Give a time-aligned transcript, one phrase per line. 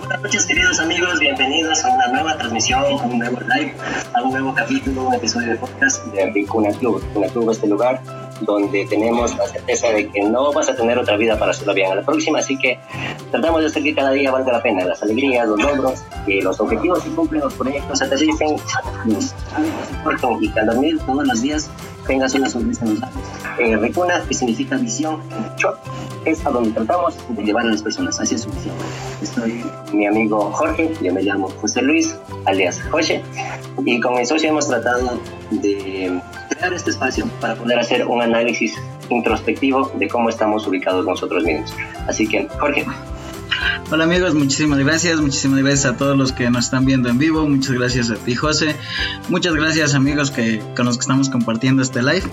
[0.00, 3.74] Buenas noches queridos amigos, bienvenidos a una nueva transmisión, a un nuevo live,
[4.14, 7.02] a un nuevo capítulo, un episodio de podcast de Ricuna Club.
[7.02, 8.00] Ricuna Club es este lugar
[8.40, 11.92] donde tenemos la certeza de que no vas a tener otra vida para hacerlo bien
[11.92, 12.80] a la próxima, así que
[13.30, 16.58] tratamos de hacer que cada día valga la pena, las alegrías, los logros, que los
[16.58, 18.56] objetivos se cumplen, los proyectos se aterricen,
[19.04, 21.70] los hábitos se y al dormir todos los días
[22.06, 23.28] tengas una sonrisa en los labios.
[23.58, 25.20] Eh, Recuna, que significa visión,
[26.24, 28.74] es a donde tratamos de llevar a las personas hacia su visión.
[29.20, 33.22] Estoy mi amigo Jorge, yo me llamo José Luis, alias José,
[33.84, 35.18] y con mi socio hemos tratado
[35.50, 38.74] de crear este espacio para poder hacer un análisis
[39.08, 41.74] introspectivo de cómo estamos ubicados nosotros mismos.
[42.06, 42.86] Así que, Jorge,
[43.90, 47.46] Hola amigos, muchísimas gracias, muchísimas gracias a todos los que nos están viendo en vivo,
[47.46, 48.74] muchas gracias a ti José,
[49.28, 52.24] muchas gracias amigos que, con los que estamos compartiendo este live.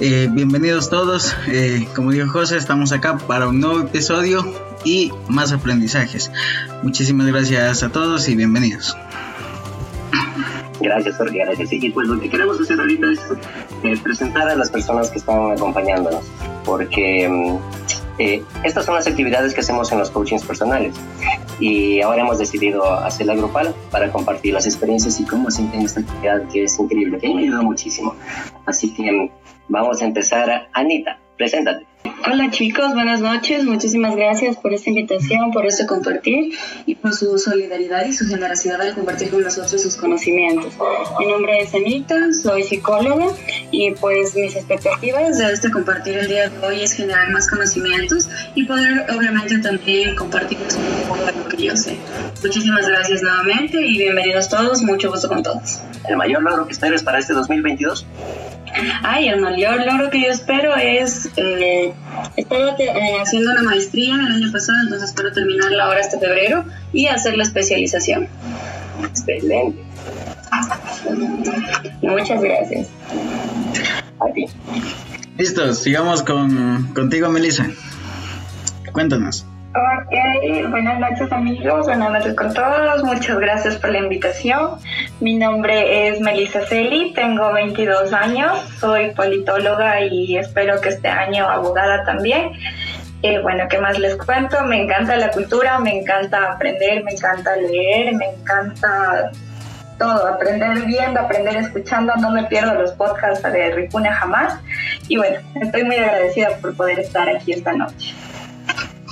[0.00, 4.44] Eh, bienvenidos todos, eh, como dijo José, estamos acá para un nuevo episodio
[4.84, 6.30] y más aprendizajes.
[6.84, 8.96] Muchísimas gracias a todos y bienvenidos.
[10.80, 11.72] Gracias, Jorge, gracias.
[11.72, 13.20] Y pues lo que queremos hacer ahorita es
[13.82, 16.24] eh, presentar a las personas que están acompañándonos,
[16.64, 17.56] porque mm,
[18.20, 20.94] eh, estas son las actividades que hacemos en los coachings personales
[21.58, 26.48] y ahora hemos decidido hacerla grupal para compartir las experiencias y cómo sienten esta actividad
[26.48, 28.14] que es increíble, que me ayudado muchísimo.
[28.64, 29.32] Así que
[29.68, 30.68] vamos a empezar.
[30.72, 31.86] Anita, preséntate.
[32.04, 33.64] Hola chicos, buenas noches.
[33.64, 36.52] Muchísimas gracias por esta invitación, por este compartir
[36.86, 40.74] y por su solidaridad y su generosidad al compartir con nosotros sus conocimientos.
[41.18, 43.26] Mi nombre es Anita, soy psicóloga
[43.70, 48.28] y pues mis expectativas de este compartir el día de hoy es generar más conocimientos
[48.54, 51.96] y poder obviamente también compartir un poco de lo que yo sé.
[52.42, 54.82] Muchísimas gracias nuevamente y bienvenidos todos.
[54.82, 55.80] Mucho gusto con todos.
[56.08, 58.06] ¿El mayor logro que esperas para este 2022?
[59.02, 61.87] Ay, el mayor logro que yo espero es, eh,
[62.36, 67.06] estaba eh, haciendo una maestría el año pasado, entonces espero terminarla ahora este febrero y
[67.06, 68.28] hacer la especialización.
[69.02, 69.82] Excelente.
[72.02, 72.88] Muchas gracias.
[74.20, 74.46] A ti.
[75.36, 77.68] Listo, sigamos con, contigo, Melissa.
[78.92, 79.46] Cuéntanos.
[79.74, 84.78] Ok, buenas noches amigos, buenas noches con todos, muchas gracias por la invitación.
[85.20, 91.46] Mi nombre es Melissa Celi, tengo 22 años, soy politóloga y espero que este año
[91.46, 92.52] abogada también.
[93.22, 94.64] Eh, bueno, ¿qué más les cuento?
[94.64, 99.30] Me encanta la cultura, me encanta aprender, me encanta leer, me encanta
[99.98, 104.58] todo, aprender viendo, aprender escuchando, no me pierdo los podcasts de Ripuna jamás.
[105.08, 108.14] Y bueno, estoy muy agradecida por poder estar aquí esta noche.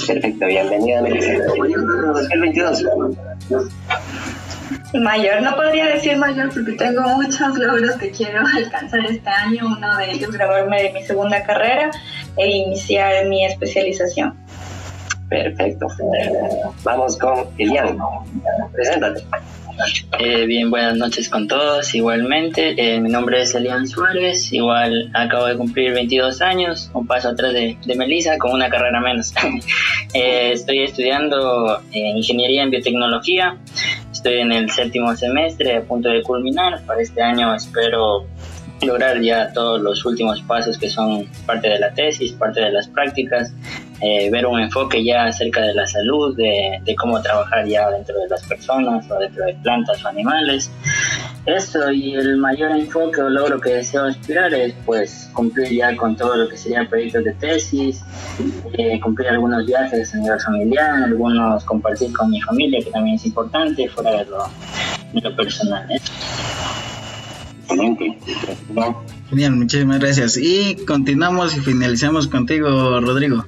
[0.06, 1.32] Perfecto, bienvenida Melissa.
[1.44, 2.84] 2022.
[4.94, 9.66] Mayor, no podría decir mayor porque tengo muchos logros que quiero alcanzar este año.
[9.66, 11.90] Uno de ellos, grabarme de mi segunda carrera
[12.36, 14.34] e iniciar mi especialización.
[15.28, 15.88] Perfecto.
[16.84, 17.98] Vamos con Elian.
[18.72, 19.24] Preséntate.
[20.18, 21.94] Eh, bien, buenas noches con todos.
[21.94, 24.52] Igualmente, eh, mi nombre es Elian Suárez.
[24.52, 29.00] Igual acabo de cumplir 22 años, un paso atrás de, de Melissa con una carrera
[29.00, 29.34] menos.
[30.14, 33.58] eh, estoy estudiando eh, ingeniería en biotecnología.
[34.10, 36.82] Estoy en el séptimo semestre, a punto de culminar.
[36.86, 38.26] Para este año espero
[38.82, 42.88] lograr ya todos los últimos pasos que son parte de la tesis, parte de las
[42.88, 43.52] prácticas,
[44.00, 48.18] eh, ver un enfoque ya acerca de la salud, de, de, cómo trabajar ya dentro
[48.18, 50.70] de las personas o dentro de plantas o animales.
[51.46, 56.16] Eso y el mayor enfoque o logro que deseo aspirar es pues cumplir ya con
[56.16, 58.02] todo lo que serían proyectos de tesis,
[58.72, 63.24] eh, cumplir algunos viajes a nivel familiar, algunos compartir con mi familia que también es
[63.26, 64.44] importante fuera de lo,
[65.12, 65.90] de lo personal.
[65.90, 66.00] ¿eh?
[67.62, 68.18] Excelente.
[69.30, 70.36] Genial, muchísimas gracias.
[70.36, 73.44] Y continuamos y finalizamos contigo, Rodrigo.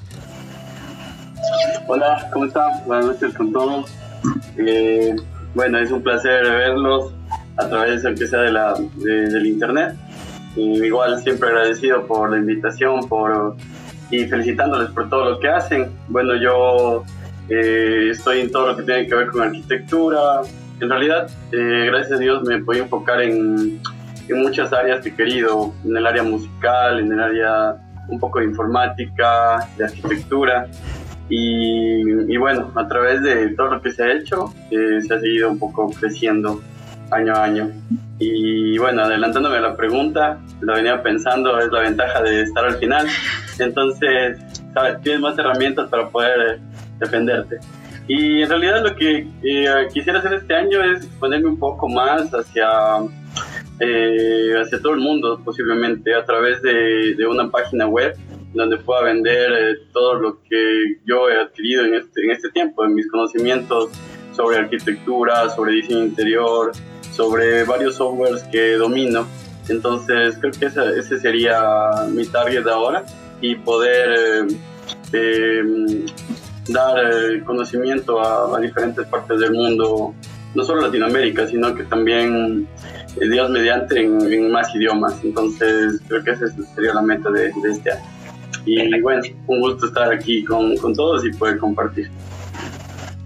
[1.87, 2.85] Hola, ¿cómo están?
[2.87, 3.91] Buenas noches con todos.
[4.57, 5.15] Eh,
[5.55, 7.13] bueno, es un placer verlos
[7.57, 9.95] a través, aunque sea de la, de, del internet.
[10.57, 13.57] Igual siempre agradecido por la invitación por,
[14.11, 15.91] y felicitándoles por todo lo que hacen.
[16.09, 17.05] Bueno, yo
[17.49, 20.43] eh, estoy en todo lo que tiene que ver con arquitectura.
[20.81, 23.81] En realidad, eh, gracias a Dios me puedo enfocar en,
[24.29, 27.77] en muchas áreas que he querido, en el área musical, en el área
[28.09, 30.67] un poco de informática, de arquitectura.
[31.29, 35.51] Y, bueno, a través de todo lo que se ha hecho, eh, se ha seguido
[35.51, 36.63] un poco creciendo
[37.11, 37.71] año a año.
[38.19, 42.77] Y bueno, adelantándome a la pregunta, lo venía pensando, es la ventaja de estar al
[42.77, 43.07] final.
[43.59, 44.39] Entonces,
[44.75, 45.01] ¿sabes?
[45.03, 46.61] tienes más herramientas para poder
[46.99, 47.59] defenderte.
[48.09, 52.33] Y en realidad lo que eh, quisiera hacer este año es ponerme un poco más
[52.33, 52.67] hacia,
[53.81, 58.17] eh, hacia todo el mundo, posiblemente a través de, de una página web
[58.55, 62.85] donde pueda vender eh, todo lo que yo he adquirido en este, en este tiempo,
[62.85, 63.91] en mis conocimientos
[64.33, 66.73] sobre arquitectura, sobre diseño interior,
[67.13, 69.27] sobre varios softwares que domino.
[69.69, 71.61] Entonces creo que ese, sería
[72.11, 73.05] mi target ahora
[73.41, 74.49] y poder
[75.13, 76.07] eh, em,
[76.69, 80.15] dar eh, conocimiento a, diferentes partes del mundo,
[80.55, 82.67] no solo Latinoamérica, sino que también
[83.21, 85.23] Dios mediante en, más idiomas.
[85.23, 88.18] Entonces creo que esa sería la meta de, este año.
[88.69, 92.11] Y bueno, un gusto estar aquí con, con todos y poder compartir.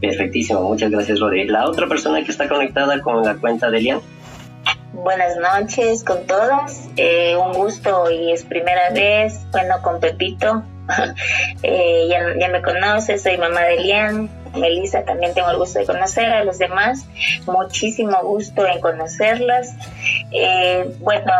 [0.00, 1.49] Perfectísimo, muchas gracias Rodri.
[1.49, 4.00] La otra persona que está conectada con la cuenta de Lian.
[4.93, 10.62] Buenas noches con todos, eh, un gusto y es primera vez, bueno, con Pepito,
[11.62, 15.87] eh, ya, ya, me conoce, soy mamá de Lian, Melissa también tengo el gusto de
[15.87, 17.06] conocer a los demás,
[17.46, 19.75] muchísimo gusto en conocerlas.
[20.31, 21.32] Eh, bueno,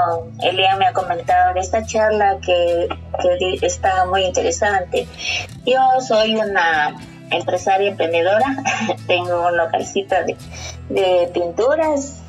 [0.43, 2.89] Elian me ha comentado de esta charla que,
[3.39, 5.07] que está muy interesante.
[5.67, 6.97] Yo soy una
[7.31, 8.57] empresaria emprendedora,
[9.07, 10.37] tengo un localcito de,
[10.89, 12.23] de, pinturas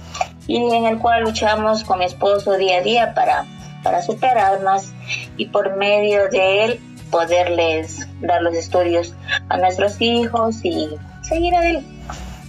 [0.48, 3.46] y en el cual luchamos con mi esposo día a día para,
[3.84, 4.92] para superarnos
[5.38, 6.80] y por medio de él
[7.14, 9.14] poderles dar los estudios
[9.48, 10.90] a nuestros hijos y
[11.22, 11.88] seguir, adelante.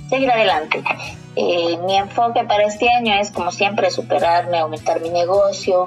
[0.09, 0.83] Seguir adelante.
[1.37, 5.87] Eh, mi enfoque para este año es, como siempre, superarme, aumentar mi negocio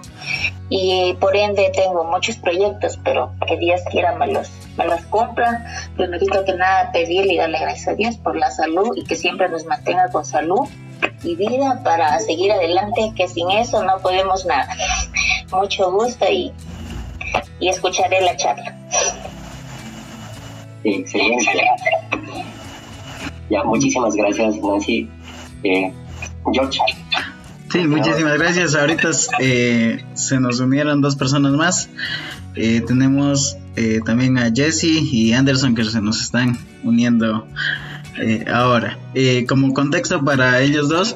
[0.70, 5.66] y por ende tengo muchos proyectos, pero que Dios quiera me los, me los cumpla.
[5.96, 9.50] Primero que nada, pedirle y darle gracias a Dios por la salud y que siempre
[9.50, 10.68] nos mantenga con salud
[11.24, 14.70] y vida para seguir adelante, que sin eso no podemos nada.
[15.52, 16.54] Mucho gusto y,
[17.60, 18.76] y escucharé la charla.
[20.84, 21.62] excelente.
[23.50, 25.10] Ya, muchísimas gracias, Nancy.
[25.64, 25.92] Eh,
[26.54, 26.80] George.
[27.72, 28.76] Sí, muchísimas gracias.
[28.76, 29.10] Ahorita
[29.40, 31.90] eh, se nos unieron dos personas más.
[32.56, 37.46] Eh, tenemos eh, también a Jesse y Anderson que se nos están uniendo
[38.52, 38.98] ahora.
[39.48, 41.16] como contexto para ellos dos,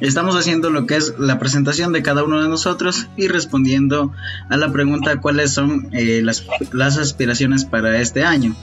[0.00, 4.12] estamos haciendo lo que es la presentación de cada uno de nosotros y respondiendo
[4.48, 8.54] a la pregunta cuáles son las, las, aspiraciones para este año.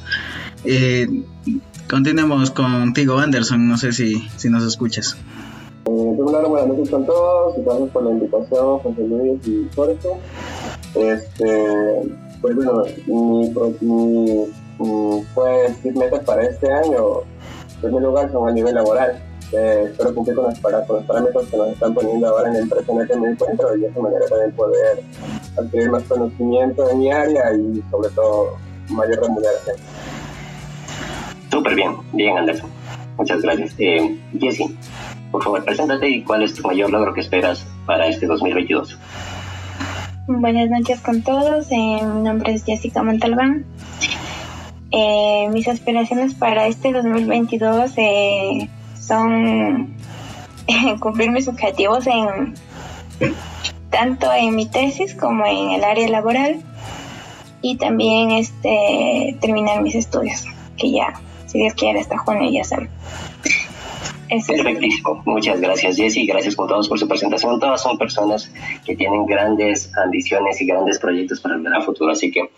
[1.90, 3.68] continuemos contigo, Anderson.
[3.68, 5.18] No sé si, si nos escuchas.
[5.86, 10.10] Eh, primero, buenas noches con todos, gracias por la invitación, José Luis y Jorge.
[10.96, 11.66] Este,
[12.42, 13.50] pues bueno, mi,
[13.82, 14.46] mi,
[14.80, 17.24] mi pues, metas para este año,
[17.84, 19.22] primer lugar, son a nivel laboral.
[19.52, 22.60] Eh, espero cumplir con, las, con los parámetros que nos están poniendo ahora en la
[22.62, 25.04] empresa en la que me encuentro y de esa manera también poder
[25.58, 28.58] adquirir más conocimiento en mi área y sobre todo
[28.90, 29.76] mayor remuneración.
[31.52, 32.70] Súper bien, bien Anderson.
[33.18, 33.76] Muchas gracias.
[33.78, 34.74] Eh, Jesse,
[35.32, 38.98] por favor, preséntate y cuál es tu mayor logro que esperas para este 2022.
[40.26, 43.66] Buenas noches con todos, eh, mi nombre es Jessica Montalbán.
[44.96, 48.70] Eh, mis aspiraciones para este 2022 eh,
[49.00, 49.92] son
[51.00, 52.54] cumplir mis objetivos en
[53.90, 56.62] tanto en mi tesis como en el área laboral
[57.62, 60.46] y también este terminar mis estudios,
[60.78, 62.90] que ya, si Dios quiere, hasta junio ya salen.
[64.48, 65.22] Perfectísimo.
[65.26, 66.26] Muchas gracias, Jessy.
[66.26, 67.60] Gracias con todos por su presentación.
[67.60, 68.52] Todas son personas
[68.86, 72.12] que tienen grandes ambiciones y grandes proyectos para el futuro.
[72.12, 72.50] Así que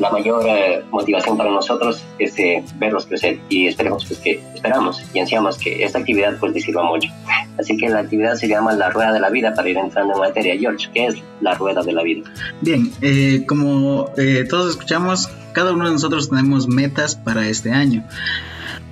[0.00, 5.02] la mayor eh, motivación para nosotros es eh, verlos crecer y esperemos pues que esperamos
[5.12, 7.10] y ansiamos que esta actividad pues les sirva mucho.
[7.58, 10.20] Así que la actividad se llama la rueda de la vida para ir entrando en
[10.20, 10.58] materia.
[10.58, 12.22] George, ¿qué es la rueda de la vida?
[12.62, 14.10] Bien, eh, como
[14.48, 18.02] todos escuchamos, cada uno de nosotros tenemos metas para este año.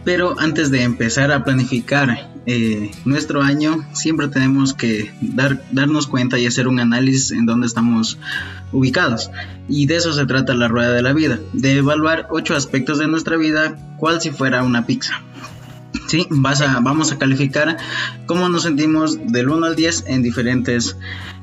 [0.08, 6.38] Pero antes de empezar a planificar eh, nuestro año, siempre tenemos que dar, darnos cuenta
[6.38, 8.16] y hacer un análisis en dónde estamos
[8.72, 9.30] ubicados.
[9.68, 13.06] Y de eso se trata la rueda de la vida, de evaluar ocho aspectos de
[13.06, 15.12] nuestra vida, cual si fuera una pizza.
[16.06, 17.76] Sí, vas a, vamos a calificar
[18.24, 20.96] cómo nos sentimos del 1 al 10 en diferentes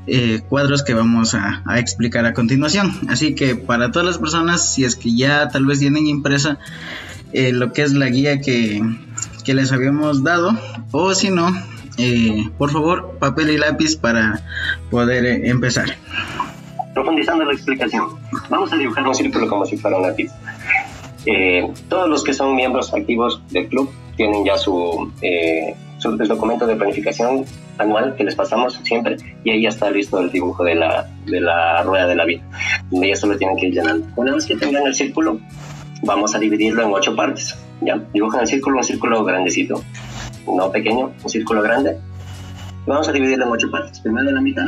[0.08, 2.92] eh, cuadros que vamos a, a, explicar a continuación.
[3.10, 6.58] Así que para todas las personas, si es que ya tal vez tienen impresa
[7.36, 8.82] eh, lo que es la guía que,
[9.46, 10.58] les habíamos dado.
[10.92, 11.52] O si no
[11.98, 14.42] eh, por favor papel y lápiz para
[14.90, 15.98] poder eh, empezar.
[16.94, 18.06] Profundizando la explicación
[18.50, 20.32] vamos a dibujar un círculo como si fuera un lápiz.
[21.90, 25.12] Todos los que son miembros activos del club tienen ya su,
[25.98, 27.44] su documento de planificación
[27.80, 31.42] anual que les pasamos siempre y ahí ya está listo el dibujo de la, de
[31.42, 32.44] la rueda de la vida.
[32.92, 34.08] Ya solo tienen que ir llenando.
[34.16, 35.40] Una vez que tengan el círculo
[36.06, 37.58] vamos a dividirlo en ocho partes.
[37.82, 38.02] ¿ya?
[38.14, 39.82] Dibujan el círculo, un círculo grandecito,
[40.48, 41.98] no pequeño, un círculo grande.
[42.86, 44.00] Vamos a dividirlo en ocho partes.
[44.00, 44.68] Primero la mitad,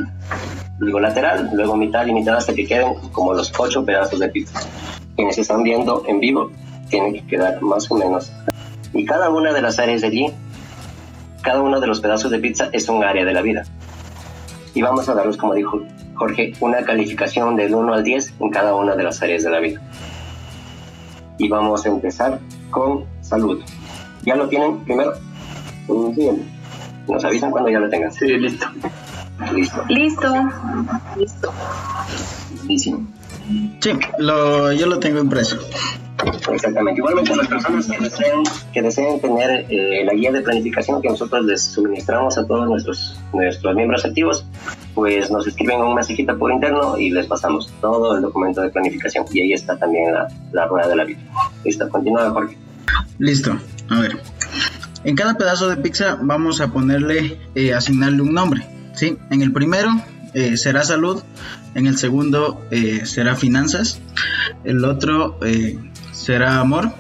[0.80, 4.60] luego lateral, luego mitad y mitad hasta que queden como los ocho pedazos de pizza.
[5.16, 6.52] Quienes están viendo en vivo
[6.90, 8.32] tienen que quedar más o menos
[8.94, 10.34] Y cada una de las áreas de allí,
[11.42, 13.64] cada uno de los pedazos de pizza es un área de la vida.
[14.74, 15.82] Y vamos a darles, como dijo
[16.16, 19.60] Jorge, una calificación del 1 al 10 en cada una de las áreas de la
[19.60, 19.82] vida.
[21.38, 22.40] Y vamos a empezar
[22.70, 23.62] con salud.
[24.24, 25.14] ¿Ya lo tienen primero?
[26.16, 26.30] Sí.
[27.08, 28.12] Nos avisan cuando ya lo tengan.
[28.12, 28.66] Sí, listo.
[29.54, 29.84] Listo.
[29.88, 31.54] Listo.
[32.68, 33.00] Listo.
[33.80, 35.58] Sí, lo, yo lo tengo impreso.
[36.52, 37.00] Exactamente.
[37.00, 38.44] Igualmente las personas que deseen,
[38.74, 43.20] que deseen tener eh, la guía de planificación que nosotros les suministramos a todos nuestros,
[43.34, 44.46] nuestros miembros activos,
[44.96, 49.26] pues nos escriben un mensajito por interno y les pasamos todo el documento de planificación.
[49.32, 51.20] Y ahí está también la, la rueda de la vida.
[51.64, 52.58] Listo, continúa Jorge.
[53.20, 53.58] Listo,
[53.90, 54.18] a ver.
[55.04, 58.66] En cada pedazo de pizza vamos a ponerle, eh, asignarle un nombre.
[58.94, 59.18] ¿sí?
[59.30, 59.90] En el primero
[60.34, 61.24] eh, será salud,
[61.76, 64.02] en el segundo eh, será finanzas,
[64.64, 65.78] el otro eh,
[66.18, 66.92] será amor.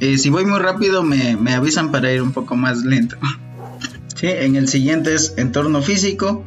[0.00, 3.16] Eh, si voy muy rápido me, me, avisan para ir un poco más lento.
[4.14, 4.28] ¿Sí?
[4.28, 6.44] En el siguiente es entorno físico,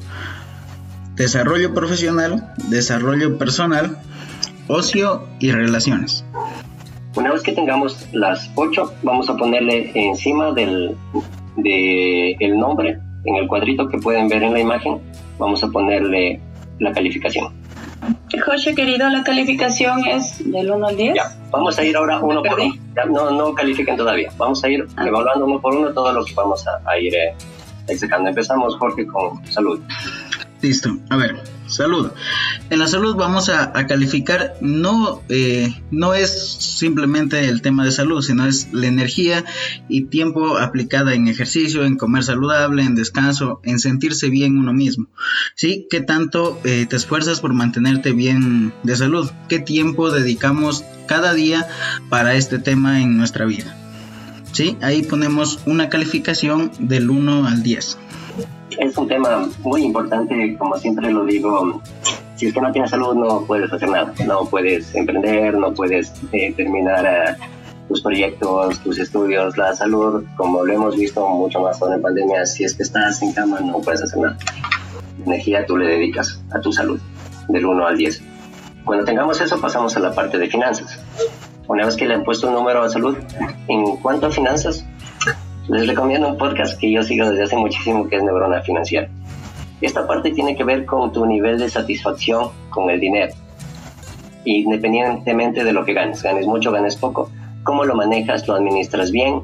[1.15, 3.97] desarrollo profesional, desarrollo personal,
[4.67, 6.25] ocio y relaciones.
[7.15, 10.95] Una vez que tengamos las ocho, vamos a ponerle encima del
[11.57, 14.99] de el nombre, en el cuadrito que pueden ver en la imagen,
[15.37, 16.41] vamos a ponerle
[16.79, 17.62] la calificación.
[18.41, 21.15] José, querido, la calificación es del 1 al 10.
[21.15, 22.75] Ya, vamos a ir ahora uno por uno.
[22.95, 24.31] Ya, no, no califiquen todavía.
[24.37, 25.07] Vamos a ir ah.
[25.07, 27.35] evaluando uno por uno todo lo que vamos a, a ir eh,
[27.87, 28.29] executando.
[28.29, 29.81] Empezamos, Jorge, con salud.
[30.63, 30.97] Listo.
[31.09, 32.11] A ver, salud.
[32.69, 38.21] En la salud vamos a, calificar, no, eh, no es simplemente el tema de salud,
[38.21, 39.43] sino es la energía
[39.89, 45.07] y tiempo aplicada en ejercicio, en comer saludable, en descanso, en sentirse bien uno mismo.
[45.55, 45.85] ¿Sí?
[45.89, 49.29] ¿Qué tanto eh, te esfuerzas por mantenerte bien de salud?
[49.49, 51.67] ¿Qué tiempo dedicamos cada día
[52.07, 53.75] para este tema en nuestra vida?
[54.53, 54.77] ¿Sí?
[54.81, 57.97] Ahí ponemos una calificación del 1 al 10
[58.79, 61.81] es un tema muy importante, como siempre lo digo,
[62.35, 66.13] si es que no tienes salud no puedes hacer nada, no puedes emprender, no puedes
[66.31, 71.81] eh, terminar uh, tus proyectos, tus estudios, la salud, como lo hemos visto mucho más
[71.81, 74.37] ahora en pandemia, si es que estás en cama no puedes hacer nada.
[75.25, 76.99] Energía tú le dedicas a tu salud,
[77.49, 78.21] del 1 al 10.
[78.85, 80.99] Cuando tengamos eso pasamos a la parte de finanzas.
[81.67, 83.17] Una vez que le han puesto un número a salud,
[83.67, 84.85] en cuanto a finanzas,
[85.69, 89.09] les recomiendo un podcast que yo sigo desde hace muchísimo que es Neurona Financiera.
[89.81, 93.33] Esta parte tiene que ver con tu nivel de satisfacción con el dinero.
[94.45, 97.29] Independientemente de lo que ganes, ganes mucho, ganes poco,
[97.63, 99.41] cómo lo manejas, lo administras bien.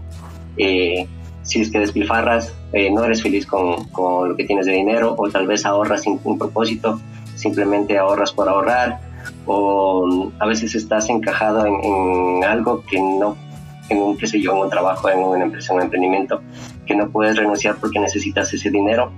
[0.58, 1.08] Eh,
[1.44, 3.88] si es que despilfarras, eh, no eres feliz con,
[4.28, 7.00] lo que tienes de dinero, o tal vez ahorras sin un propósito,
[7.36, 9.00] simplemente ahorras por ahorrar,
[9.46, 13.38] o a veces estás encajado en, en algo que no
[13.90, 16.42] en un, qué sé yo, en un trabajo, en una empresa, en un emprendimiento,
[16.86, 19.12] que no puedes renunciar porque necesitas ese dinero.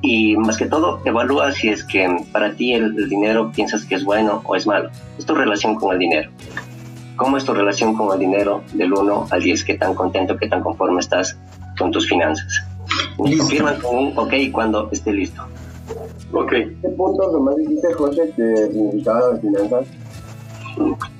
[0.00, 3.96] Y más que todo, evalúa si es que para ti el, el dinero piensas que
[3.96, 4.90] es bueno o es malo.
[5.18, 6.30] Es tu relación con el dinero.
[7.16, 9.64] ¿Cómo es tu relación con el dinero del 1 al 10?
[9.64, 11.36] ¿Qué tan contento, qué tan conforme estás
[11.76, 12.62] con tus finanzas?
[13.18, 15.42] Me confirman con un ok cuando esté listo.
[16.32, 16.50] Ok.
[16.50, 19.86] ¿Qué punto lo más difícil, José, que significaba las finanzas?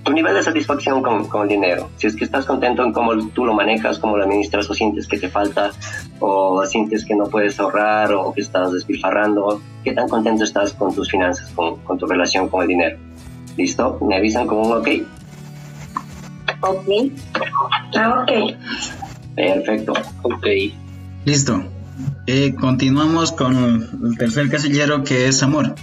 [0.05, 1.90] Tu nivel de satisfacción con, con, el dinero.
[1.97, 5.07] Si es que estás contento en cómo tú lo manejas, cómo lo administras, o sientes
[5.07, 5.71] que te falta,
[6.21, 10.95] o sientes que no puedes ahorrar, o que estás despilfarrando, ¿qué tan contento estás con
[10.95, 12.99] tus finanzas, con, con tu relación con el dinero?
[13.57, 13.99] ¿Listo?
[14.02, 14.88] ¿Me avisan con un ok?
[16.61, 16.88] Ok.
[17.97, 18.55] Ah, ok.
[19.35, 19.93] Perfecto.
[20.23, 20.47] Ok.
[21.25, 21.62] Listo.
[22.26, 25.75] Eh, continuamos con el tercer casillero que es amor.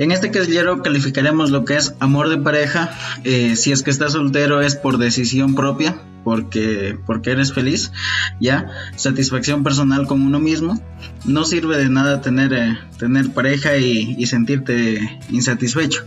[0.00, 2.90] En este casillero calificaremos lo que es amor de pareja.
[3.22, 7.92] Eh, si es que estás soltero es por decisión propia, porque, porque eres feliz.
[8.40, 10.82] Ya, satisfacción personal con uno mismo.
[11.26, 16.06] No sirve de nada tener, eh, tener pareja y, y, sentirte insatisfecho.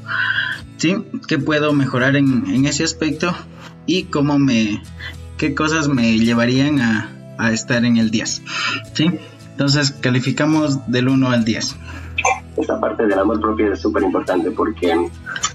[0.78, 0.96] ¿Sí?
[1.28, 3.32] ¿Qué puedo mejorar en, en ese aspecto?
[3.86, 4.82] Y cómo me,
[5.38, 8.42] qué cosas me llevarían a, a estar en el 10.
[8.96, 9.12] ¿Sí?
[9.52, 11.76] Entonces calificamos del 1 al 10.
[12.58, 15.10] Esta parte del amor propio es súper importante porque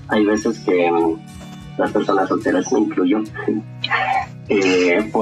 [0.08, 0.90] hay veces que
[1.76, 3.22] las personas solteras, me incluyo,
[4.48, 5.12] eh,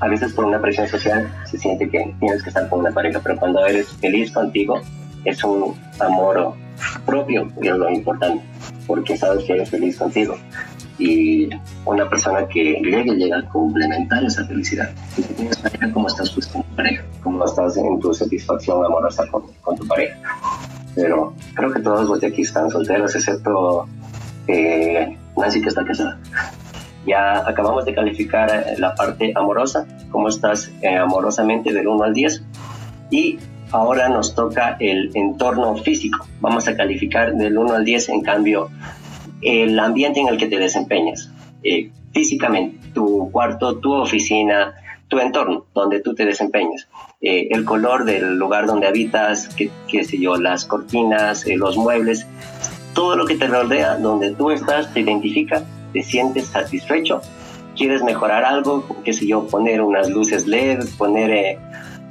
[0.00, 3.20] a veces por una presión social se siente que tienes que estar con una pareja,
[3.22, 4.80] pero cuando eres feliz contigo
[5.24, 6.54] es un amor
[7.04, 8.42] propio, que es lo importante,
[8.86, 10.36] porque sabes que eres feliz contigo
[10.98, 11.48] y
[11.84, 14.90] una persona que llegue llega a complementar esa felicidad.
[15.14, 17.04] Si tienes pareja, ¿cómo estás pues, con tu pareja?
[17.22, 20.16] ¿Cómo estás en tu satisfacción amorosa con, con tu pareja?
[20.94, 23.86] Pero creo que todos los de aquí están solteros, excepto
[24.48, 26.18] eh, Nancy que está casada.
[27.06, 32.14] Ya acabamos de calificar eh, la parte amorosa, cómo estás eh, amorosamente del 1 al
[32.14, 32.42] 10.
[33.10, 33.38] Y
[33.70, 36.26] ahora nos toca el entorno físico.
[36.40, 38.70] Vamos a calificar del 1 al 10, en cambio,
[39.46, 41.30] el ambiente en el que te desempeñas.
[41.62, 44.74] Eh, físicamente, tu cuarto, tu oficina,
[45.08, 46.88] tu entorno donde tú te desempeñas.
[47.20, 52.26] el color del lugar donde habitas, qué, qué sé yo, las cortinas, los muebles,
[52.94, 55.64] todo lo que te rodea, donde tú estás, te identifica
[55.96, 57.22] te sientes satisfecho,
[57.74, 61.58] quieres mejorar algo, qué sé yo, poner unas luces LED, poner eh,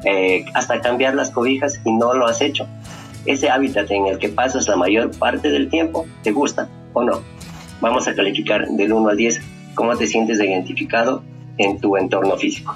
[0.06, 2.68] eh, hasta cambiar las cobijas y no lo has hecho.
[3.25, 7.22] Ese hábitat en el que pasas la mayor parte del tiempo, ¿te gusta o no?
[7.82, 9.42] Vamos a calificar del 1 al 10
[9.75, 11.24] cómo te sientes identificado
[11.58, 12.75] en tu entorno físico.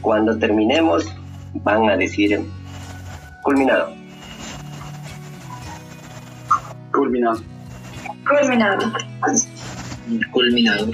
[0.00, 1.12] Cuando terminemos,
[1.64, 2.40] van a decir
[3.42, 3.92] culminado.
[6.92, 7.40] Culminado.
[8.28, 8.92] Culminado.
[10.30, 10.90] Culminado.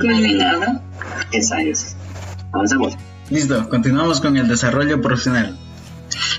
[0.00, 0.82] Culminado.
[1.32, 1.96] Esa es.
[2.52, 2.96] Avanzamos.
[3.30, 5.58] Listo, continuamos con el desarrollo profesional.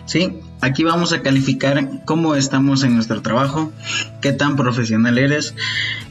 [0.05, 3.71] Sí, aquí vamos a calificar cómo estamos en nuestro trabajo,
[4.21, 5.55] qué tan profesional eres,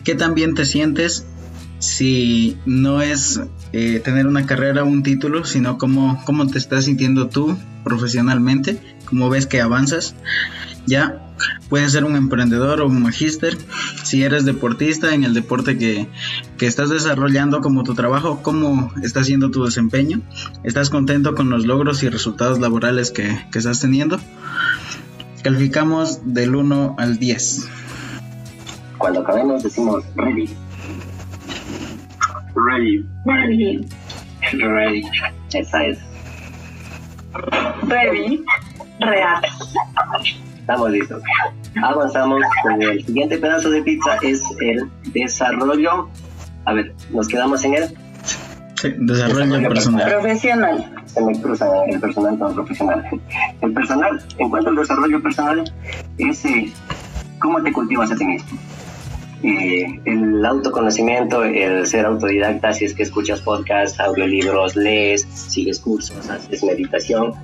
[0.05, 1.27] qué tan bien te sientes,
[1.79, 3.41] si no es
[3.73, 8.81] eh, tener una carrera o un título, sino cómo, cómo te estás sintiendo tú profesionalmente,
[9.05, 10.15] cómo ves que avanzas.
[10.87, 11.21] Ya,
[11.69, 13.57] puedes ser un emprendedor o un magíster.
[14.05, 16.09] Si eres deportista en el deporte que,
[16.61, 20.21] estás desarrollando como tu trabajo, ¿cómo está siendo tu desempeño?
[20.63, 24.21] ¿Estás contento con los logros y resultados laborales que, estás teniendo?
[25.43, 27.69] Calificamos del 1 al 10.
[28.99, 30.49] Cuando acabemos decimos ready.
[32.55, 33.05] Ready.
[33.25, 33.87] Ready.
[34.53, 35.03] Ready.
[35.53, 35.99] Esa es.
[37.83, 38.45] Ready.
[39.01, 39.43] Real.
[40.67, 41.23] Estamos listos.
[41.81, 46.09] Avanzamos con el siguiente pedazo de pizza, es el desarrollo.
[46.65, 47.97] A ver, nos quedamos en él.
[48.75, 50.11] Sí, desarrollo personal.
[50.11, 50.93] Profesional.
[51.05, 53.21] Se me cruza el personal con el profesional.
[53.61, 55.73] El personal, en cuanto al desarrollo personal,
[56.19, 56.73] es eh,
[57.39, 58.59] cómo te cultivas a ti mismo.
[59.45, 66.29] Eh, el autoconocimiento, el ser autodidacta, si es que escuchas podcasts, audiolibros, lees, sigues cursos,
[66.29, 67.35] haces meditación,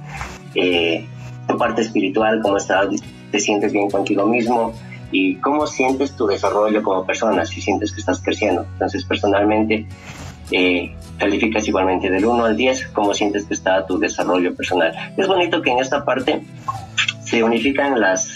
[0.57, 1.07] eh,
[1.47, 2.89] tu parte espiritual, cómo estás,
[3.31, 4.73] te sientes bien contigo mismo
[5.11, 8.67] y cómo sientes tu desarrollo como persona, si sientes que estás creciendo.
[8.73, 9.87] Entonces, personalmente,
[10.51, 14.93] eh, calificas igualmente del 1 al 10, cómo sientes que está tu desarrollo personal.
[15.17, 16.43] Es bonito que en esta parte
[17.25, 18.33] se unifican las,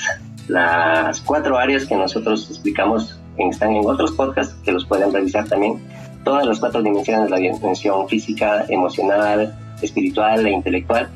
[0.49, 5.49] las cuatro áreas que nosotros explicamos, en, están en otros podcasts que los pueden revisar
[5.49, 5.81] también.
[6.25, 11.09] Todas las cuatro dimensiones, la dimensión física, emocional, espiritual e intelectual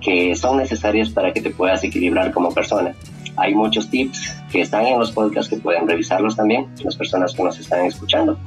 [0.00, 2.94] que son necesarios para que te puedas equilibrar como persona.
[3.36, 7.42] Hay muchos tips que están en los podcasts que pueden revisarlos también, las personas que
[7.42, 8.38] nos están escuchando.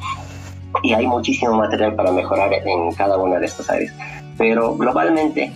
[0.83, 3.93] Y hay muchísimo material para mejorar en cada una de estas áreas.
[4.37, 5.51] Pero globalmente,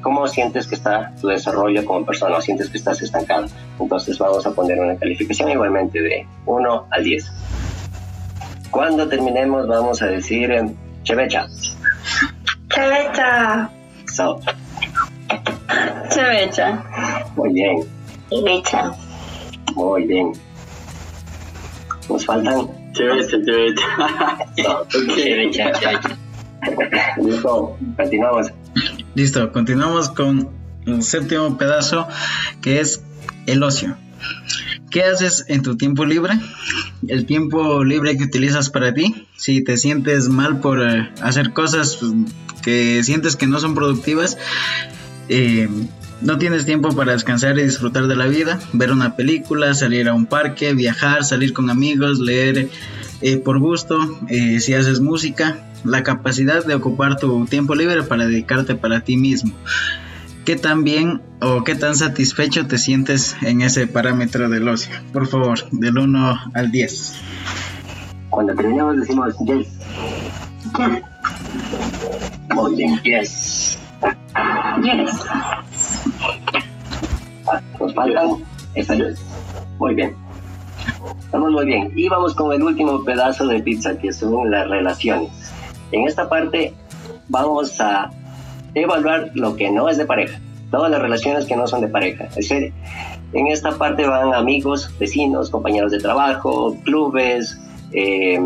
[0.00, 2.40] ¿cómo sientes que está tu desarrollo como persona?
[2.40, 3.46] ¿Sientes que estás estancado?
[3.78, 7.32] Entonces vamos a poner una calificación igualmente de 1 al 10.
[8.70, 10.50] Cuando terminemos vamos a decir
[11.04, 11.46] Chevecha.
[12.70, 13.70] Chevecha.
[14.06, 14.40] So,
[16.14, 16.84] Chevecha.
[17.36, 17.84] Muy bien.
[18.30, 18.92] Chevecha.
[19.74, 20.32] Muy bien.
[22.08, 22.68] Nos faltan.
[22.92, 23.84] Chevecha, chevecha.
[25.14, 26.18] Chevecha, chevecha.
[27.22, 28.46] Listo, continuamos.
[29.14, 30.50] Listo, continuamos con
[30.86, 32.08] el séptimo pedazo
[32.62, 33.02] que es
[33.46, 33.96] el ocio.
[34.90, 36.34] ¿Qué haces en tu tiempo libre?
[37.08, 39.26] El tiempo libre que utilizas para ti.
[39.36, 42.12] Si te sientes mal por eh, hacer cosas pues,
[42.62, 44.38] que sientes que no son productivas,
[45.28, 45.68] eh,
[46.20, 50.14] no tienes tiempo para descansar y disfrutar de la vida, ver una película, salir a
[50.14, 52.68] un parque, viajar, salir con amigos, leer
[53.20, 53.98] eh, por gusto,
[54.28, 59.16] eh, si haces música, la capacidad de ocupar tu tiempo libre para dedicarte para ti
[59.16, 59.52] mismo.
[60.44, 64.94] ¿Qué tan bien o qué tan satisfecho te sientes en ese parámetro del ocio?
[65.12, 67.14] Por favor, del 1 al 10.
[68.28, 69.68] Cuando terminamos decimos yes.
[72.54, 73.78] Muy bien, yes.
[74.82, 75.73] Yes.
[77.80, 78.94] Nos faltan esa
[79.78, 80.16] Muy bien.
[81.20, 81.92] Estamos muy bien.
[81.94, 85.30] Y vamos con el último pedazo de pizza, que son las relaciones.
[85.92, 86.74] En esta parte
[87.28, 88.10] vamos a
[88.74, 90.40] evaluar lo que no es de pareja.
[90.70, 92.24] Todas las relaciones que no son de pareja.
[92.24, 92.72] Es decir,
[93.32, 97.58] en esta parte van amigos, vecinos, compañeros de trabajo, clubes,
[97.92, 98.40] eh,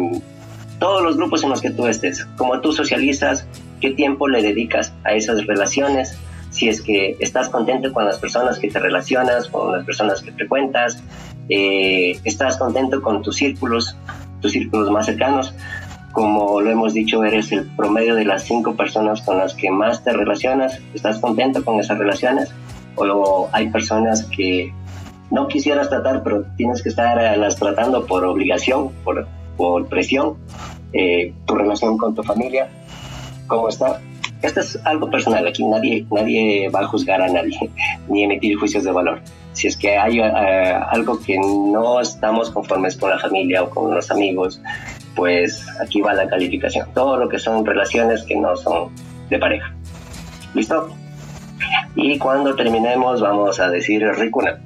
[0.79, 2.25] todos los grupos en los que tú estés.
[2.37, 3.47] Como tú socializas,
[3.81, 6.19] qué tiempo le dedicas a esas relaciones,
[6.59, 10.33] si es que estás contento con las personas que te relacionas, con las personas que
[10.33, 11.01] frecuentas,
[11.49, 13.97] eh, estás contento con tus círculos,
[14.41, 15.55] tus círculos más cercanos,
[16.11, 20.03] como lo hemos dicho, eres el promedio de las cinco personas con las que más
[20.03, 20.81] te relacionas.
[20.93, 22.51] ¿Estás contento con esas relaciones?
[22.97, 24.75] ¿O hay personas que
[25.31, 30.37] no quisieras tratar, pero tienes que estarlas tratando por obligación, por, por presión?
[30.93, 32.69] Eh, ¿Tu relación con tu familia?
[33.47, 34.01] ¿Cómo está?
[34.43, 37.59] Esto es algo personal, aquí nadie, nadie va a juzgar a nadie,
[38.09, 39.21] ni emitir juicios de valor.
[39.53, 43.93] Si es que hay eh, algo que no estamos conformes con la familia o con
[43.93, 44.61] los amigos,
[45.17, 46.87] pues aquí va la calificación.
[46.95, 48.91] Todo lo que son relaciones que no son
[49.29, 49.75] de pareja.
[50.55, 50.89] ¿Listo?
[51.97, 54.61] Y cuando terminemos vamos a decir Ricuna.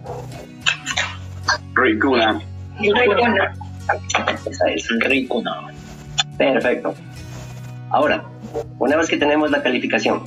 [1.75, 2.43] Ricuna.
[2.79, 3.55] Ricuna.
[4.45, 5.73] Esa es Ricuna.
[6.37, 6.95] Perfecto.
[7.91, 8.23] Ahora,
[8.79, 10.23] una vez que tenemos la calificación,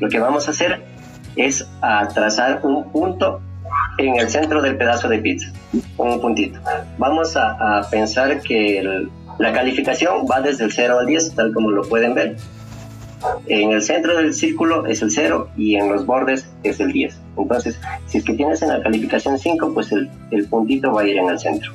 [0.00, 0.82] lo que vamos a hacer
[1.36, 3.40] es a trazar un punto
[3.98, 5.52] en el centro del pedazo de pizza,
[5.96, 6.58] un puntito.
[6.98, 9.06] Vamos a, pensar que
[9.38, 12.36] la calificación va desde el 0 al 10, tal como lo pueden ver.
[13.46, 17.16] En el centro del círculo es el 0 y en los bordes es el 10.
[17.36, 21.06] Entonces, si es que tienes en la calificación 5, pues el, el puntito va a
[21.06, 21.72] ir en el centro.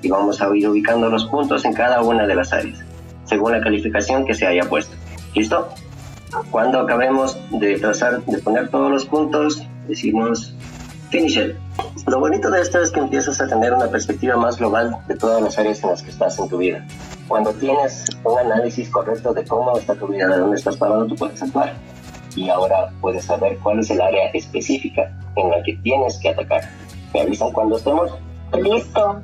[0.00, 2.78] Y vamos a ir ubicando los puntos en cada una de las áreas,
[3.24, 4.96] según la calificación que se haya puesto.
[5.34, 5.68] ¿Listo?
[6.50, 10.54] Cuando acabemos de trazar, de poner todos los puntos, decimos
[11.10, 11.54] finish
[12.06, 15.42] Lo bonito de esto es que empiezas a tener una perspectiva más global de todas
[15.42, 16.86] las áreas en las que estás en tu vida.
[17.26, 21.16] Cuando tienes un análisis correcto de cómo está tu vida, de dónde estás parado, tú
[21.16, 21.74] puedes actuar.
[22.36, 26.62] Y ahora puedes saber cuál es el área específica en la que tienes que atacar.
[27.12, 28.12] ¿Me avisan cuando estemos?
[28.62, 29.22] Listo.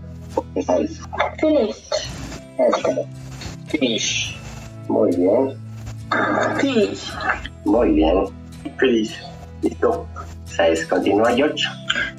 [0.55, 1.01] Esa es.
[1.38, 1.88] Finish.
[3.69, 4.37] Finish.
[4.88, 5.63] Muy bien.
[6.61, 7.12] Finish.
[7.64, 8.24] Muy bien.
[8.79, 9.14] Finish.
[9.62, 10.07] Listo.
[10.44, 10.87] ¿Sabes?
[10.87, 11.64] Continúa, George.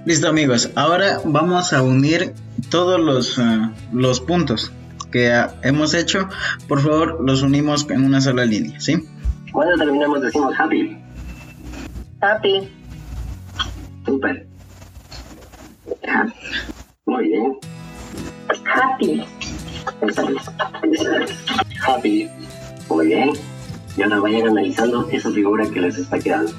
[0.05, 0.69] Listo, amigos.
[0.75, 2.34] Ahora vamos a unir
[2.69, 4.71] todos los, eh, los puntos
[5.12, 5.31] que
[5.62, 6.27] hemos hecho.
[6.67, 9.08] Por favor, los unimos en una sola línea, ¿sí?
[9.51, 10.97] Cuando terminamos decimos happy.
[12.21, 12.69] Happy.
[14.05, 14.47] Super.
[17.05, 17.58] Muy bien.
[18.65, 19.23] Happy.
[21.88, 22.29] Happy.
[22.89, 23.55] Muy bien.
[23.97, 26.51] Y ahora vayan analizando esa figura que les está quedando.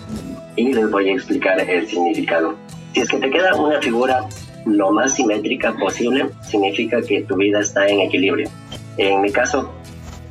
[0.56, 2.56] Y les voy a explicar el significado.
[2.92, 4.26] Si es que te queda una figura
[4.64, 8.48] lo más simétrica posible, significa que tu vida está en equilibrio.
[8.96, 9.70] En mi caso,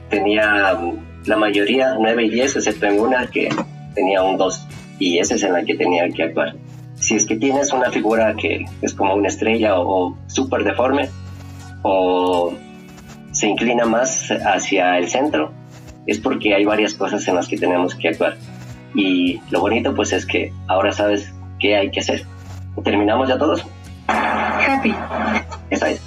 [0.09, 0.77] tenía
[1.25, 3.49] la mayoría 9 y 10, excepto en una que
[3.93, 4.67] tenía un 2.
[4.99, 6.55] Y esa es en la que tenía que actuar.
[6.95, 11.09] Si es que tienes una figura que es como una estrella o, o súper deforme,
[11.83, 12.53] o
[13.31, 15.51] se inclina más hacia el centro,
[16.07, 18.37] es porque hay varias cosas en las que tenemos que actuar.
[18.93, 22.25] Y lo bonito pues es que ahora sabes qué hay que hacer.
[22.83, 23.65] ¿Terminamos ya todos?
[24.07, 24.93] Happy.
[25.69, 26.01] Esa es.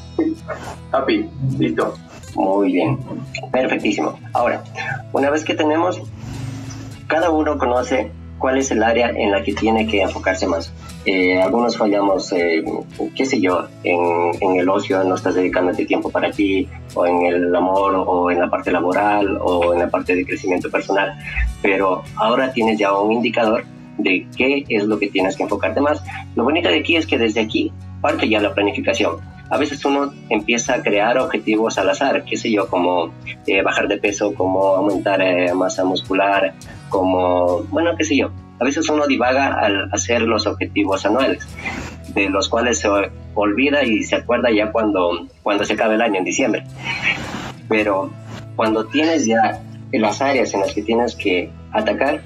[0.93, 1.29] Happy.
[1.59, 1.95] Listo.
[2.35, 2.99] Muy bien.
[3.51, 4.19] Perfectísimo.
[4.33, 4.63] Ahora,
[5.13, 6.01] una vez que tenemos,
[7.07, 10.73] cada uno conoce cuál es el área en la que tiene que enfocarse más.
[11.11, 12.63] Eh, algunos fallamos, eh,
[13.17, 13.99] qué sé yo, en,
[14.43, 18.39] en, el ocio, no estás dedicándote tiempo para ti, o en el amor, o en
[18.39, 21.19] la parte laboral, o en la parte de crecimiento personal,
[21.63, 23.65] pero ahora tienes ya un indicador
[23.97, 26.05] de qué es lo que tienes que enfocarte más.
[26.37, 29.17] Lo bonito de aquí es que desde aquí parte ya la planificación.
[29.49, 33.15] A veces uno empieza a crear objetivos al azar, qué sé yo, como
[33.47, 36.53] eh, bajar de peso, como aumentar eh, masa muscular,
[36.91, 38.31] como, bueno, qué sé yo.
[38.61, 41.47] A veces uno divaga al hacer los objetivos anuales,
[42.15, 42.89] de los cuales se
[43.35, 46.65] olvida y se acuerda ya cuando, cuando se acabe el año, en diciembre.
[47.69, 48.11] Pero
[48.57, 49.61] cuando tienes ya
[49.93, 52.23] las áreas en las que tienes que atacar,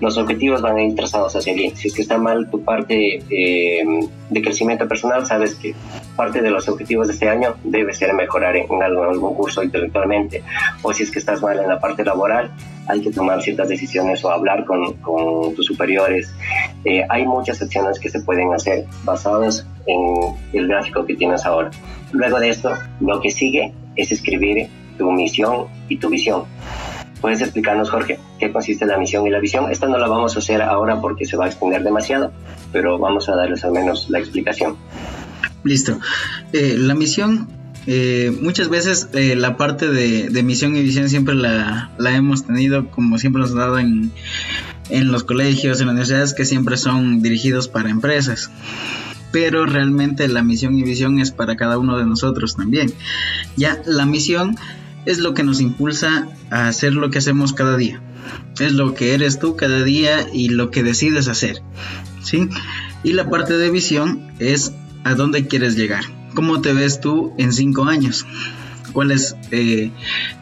[0.00, 1.72] los objetivos van a ir trazados hacia allí.
[1.74, 3.84] Si es que está mal tu parte eh,
[4.30, 5.74] de crecimiento personal, sabes que
[6.16, 10.42] parte de los objetivos de este año debe ser mejorar en, en algún curso intelectualmente.
[10.82, 12.52] O si es que estás mal en la parte laboral,
[12.86, 16.32] hay que tomar ciertas decisiones o hablar con, con tus superiores.
[16.84, 21.70] Eh, hay muchas acciones que se pueden hacer basadas en el gráfico que tienes ahora.
[22.12, 26.44] Luego de esto, lo que sigue es escribir tu misión y tu visión.
[27.20, 29.70] ¿Puedes explicarnos, Jorge, qué consiste la misión y la visión?
[29.70, 32.32] Esta no la vamos a hacer ahora porque se va a extender demasiado,
[32.72, 34.76] pero vamos a darles al menos la explicación.
[35.64, 35.98] Listo.
[36.52, 37.48] Eh, la misión,
[37.86, 42.88] eh, muchas veces eh, la parte de, misión y visión siempre la, la, hemos tenido,
[42.90, 44.12] como siempre nos ha dado en
[44.90, 48.50] los colegios, en las universidades, que siempre son dirigidos para empresas
[49.30, 52.92] pero realmente la misión y visión es para cada uno de nosotros también.
[53.56, 54.56] Ya la misión
[55.08, 58.02] es lo que nos impulsa a hacer lo que hacemos cada día.
[58.60, 61.62] Es lo que eres tú cada día y lo que decides hacer.
[62.22, 62.50] ¿sí?
[63.02, 66.04] Y la parte de visión es a dónde quieres llegar.
[66.34, 68.26] ¿Cómo te ves tú en cinco años?
[68.92, 69.92] cuál es, eh,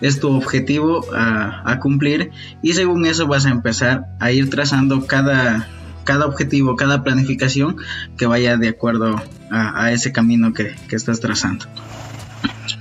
[0.00, 2.31] es tu objetivo a, cumplir
[2.62, 5.68] y según eso vas a empezar a ir trazando cada,
[6.05, 7.76] cada objetivo, cada planificación
[8.16, 11.66] que vaya de acuerdo a, a ese camino que, que estás trazando.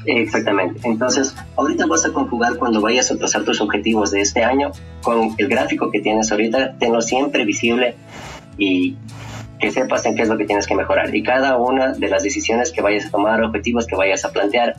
[0.06, 0.80] Exactamente.
[0.84, 5.36] Entonces, ahorita vas a conjugar cuando vayas a trazar tus objetivos de este año con
[5.38, 7.95] el gráfico que tienes ahorita, tenlo siempre visible
[8.58, 8.95] y
[9.60, 11.13] que sepas en qué es lo que tienes que mejorar.
[11.15, 14.75] Y cada una de las decisiones que vayas a tomar, objetivos que vayas a plantear,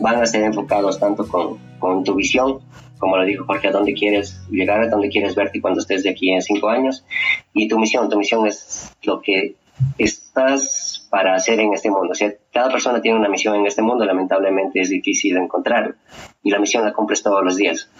[0.00, 2.58] van a ser enfocados tanto con, con tu visión,
[2.98, 6.10] como lo dijo Jorge, a dónde quieres llegar, a dónde quieres verte cuando estés de
[6.10, 7.04] aquí en cinco años,
[7.54, 8.08] y tu misión.
[8.08, 9.54] Tu misión es lo que
[10.32, 12.12] estás para hacer en este mundo.
[12.12, 15.96] O sea, cada persona tiene una misión en este mundo, lamentablemente es difícil encontrar,
[16.42, 17.90] y la misión la cumples todos los días.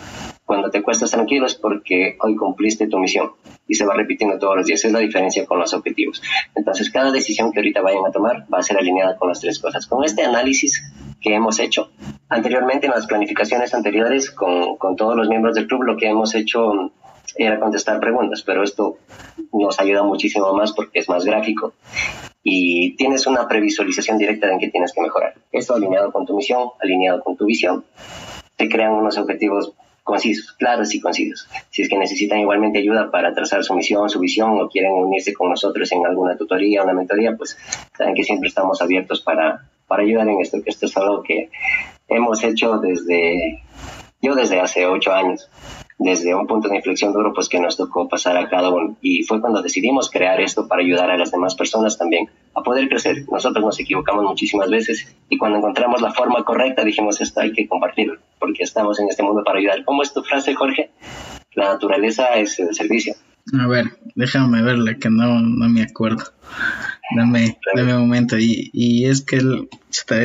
[0.46, 3.32] Cuando te cuestas tranquilo es porque hoy cumpliste tu misión
[3.68, 4.84] y se va repitiendo todos los días.
[4.84, 6.22] Es la diferencia con los objetivos.
[6.54, 9.58] Entonces, cada decisión que ahorita vayan a tomar va a ser alineada con las tres
[9.58, 9.86] cosas.
[9.86, 10.82] Con este análisis
[11.20, 11.90] que hemos hecho
[12.28, 16.34] anteriormente en las planificaciones anteriores con, con todos los miembros del club, lo que hemos
[16.34, 16.92] hecho
[17.36, 18.98] era contestar preguntas, pero esto
[19.52, 21.72] nos ayuda muchísimo más porque es más gráfico
[22.42, 25.34] y tienes una previsualización directa en qué tienes que mejorar.
[25.52, 27.84] Esto alineado con tu misión, alineado con tu visión,
[28.56, 31.48] te crean unos objetivos concisos, claros y concisos.
[31.70, 35.32] Si es que necesitan igualmente ayuda para trazar su misión, su visión o quieren unirse
[35.32, 37.56] con nosotros en alguna tutoría, una mentoría, pues
[37.96, 41.50] saben que siempre estamos abiertos para, para ayudar en esto, que esto es algo que
[42.08, 43.62] hemos hecho desde,
[44.20, 45.48] yo desde hace ocho años
[45.98, 49.22] desde un punto de inflexión duro pues que nos tocó pasar a cada uno y
[49.24, 53.24] fue cuando decidimos crear esto para ayudar a las demás personas también a poder crecer.
[53.30, 57.68] Nosotros nos equivocamos muchísimas veces y cuando encontramos la forma correcta dijimos esto hay que
[57.68, 59.84] compartirlo porque estamos en este mundo para ayudar.
[59.84, 60.90] ¿Cómo es tu frase Jorge?
[61.54, 63.14] La naturaleza es el servicio.
[63.58, 66.24] A ver, déjame verla que no, no me acuerdo.
[67.16, 68.38] Dame, dame un momento.
[68.38, 69.68] Y, y es que el,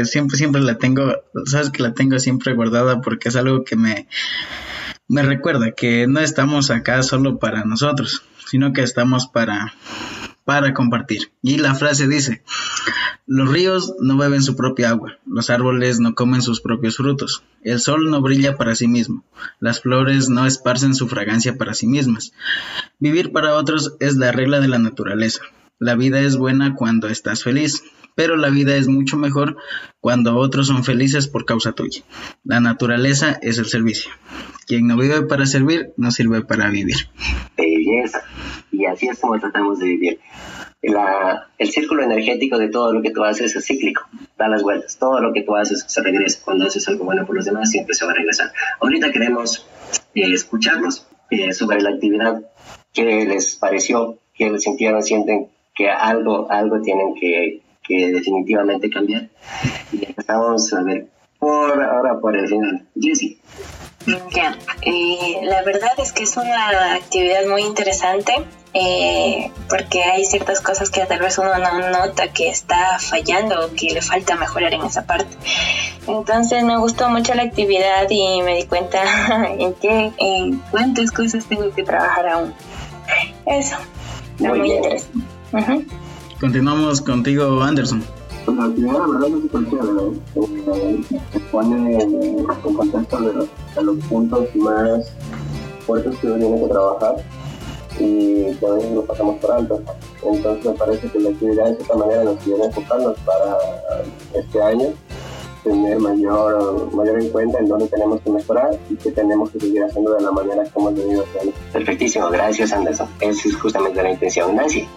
[0.06, 1.14] siempre, siempre la tengo,
[1.46, 4.08] sabes que la tengo siempre guardada porque es algo que me,
[5.08, 9.74] me recuerda que no estamos acá solo para nosotros, sino que estamos para,
[10.44, 11.32] para compartir.
[11.42, 12.44] Y la frase dice,
[13.26, 17.80] los ríos no beben su propia agua, los árboles no comen sus propios frutos, el
[17.80, 19.24] sol no brilla para sí mismo,
[19.60, 22.34] las flores no esparcen su fragancia para sí mismas.
[23.00, 25.42] Vivir para otros es la regla de la naturaleza.
[25.80, 27.84] La vida es buena cuando estás feliz,
[28.18, 29.58] pero la vida es mucho mejor
[30.00, 32.02] cuando otros son felices por causa tuya.
[32.44, 34.12] La naturaleza es el servicio.
[34.66, 36.96] Quien no vive para servir, no sirve para vivir.
[37.56, 38.24] Belleza.
[38.72, 40.20] Y así es como tratamos de vivir.
[41.60, 44.98] el círculo energético de todo lo que tú haces es cíclico, da las vueltas.
[44.98, 46.40] Todo lo que tú haces se regresa.
[46.44, 48.52] Cuando haces algo bueno por los demás, siempre se va a regresar.
[48.82, 49.68] Ahorita queremos
[50.16, 52.42] eh, escucharlos eh, sobre la actividad
[52.94, 59.30] que les pareció, que les sintieron, sienten que algo, algo tienen que que definitivamente cambiar.
[59.92, 61.08] Y empezamos a ver
[61.40, 62.86] por ahora por el final.
[63.00, 63.40] Jessie.
[64.34, 68.34] Ya, eh, la verdad es que es una actividad muy interesante
[68.74, 73.74] eh, porque hay ciertas cosas que tal vez uno no nota que está fallando o
[73.74, 75.36] que le falta mejorar en esa parte.
[76.08, 79.02] Entonces me gustó mucho la actividad y me di cuenta
[79.60, 82.54] en qué, en cuántas cosas tengo que trabajar aún.
[83.46, 83.76] Eso,
[84.40, 86.07] muy, muy interesante.
[86.40, 88.04] Continuamos contigo, Anderson.
[88.46, 91.02] Pues la actividad, la verdad, es súper chévere.
[91.36, 95.12] Eh, pone en, contexto de los, puntos más
[95.86, 97.16] fuertes que uno tiene que trabajar
[98.00, 99.82] y que a lo pasamos por alto.
[100.24, 103.58] Entonces, me parece que la actividad de cierta manera nos viene enfocando para
[104.36, 104.94] este año
[105.68, 109.84] tener mayor, mayor en cuenta en dónde tenemos que mejorar y qué tenemos que seguir
[109.84, 111.54] haciendo de la manera que hemos venido haciendo.
[111.74, 113.10] Perfectísimo, gracias Anderson.
[113.20, 114.56] Esa es justamente la intención.
[114.56, 114.88] Nancy.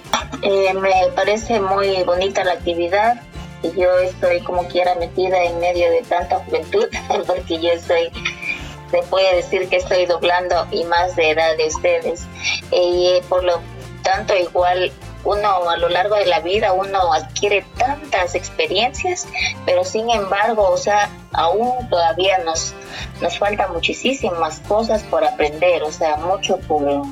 [0.43, 3.21] Eh, me parece muy bonita la actividad
[3.63, 6.87] y yo estoy como quiera metida en medio de tanta juventud
[7.27, 8.11] porque yo estoy
[8.91, 12.27] se puede decir que estoy doblando y más de edad de ustedes
[12.73, 13.61] y por lo
[14.03, 14.91] tanto igual
[15.25, 19.27] uno a lo largo de la vida uno adquiere tantas experiencias,
[19.67, 22.75] pero sin embargo, o sea, aún todavía nos,
[23.21, 27.05] nos faltan muchísimas cosas por aprender, o sea, mucho por,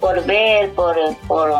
[0.00, 1.54] por ver, por, por,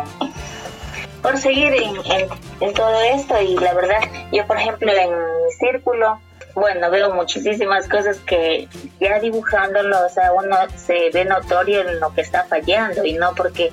[1.20, 2.28] por seguir en, en,
[2.60, 3.40] en todo esto.
[3.40, 4.00] Y la verdad,
[4.32, 6.18] yo por ejemplo en mi círculo,
[6.54, 8.68] bueno, veo muchísimas cosas que
[9.00, 13.34] ya dibujándolo, o sea, uno se ve notorio en lo que está fallando y no
[13.34, 13.72] porque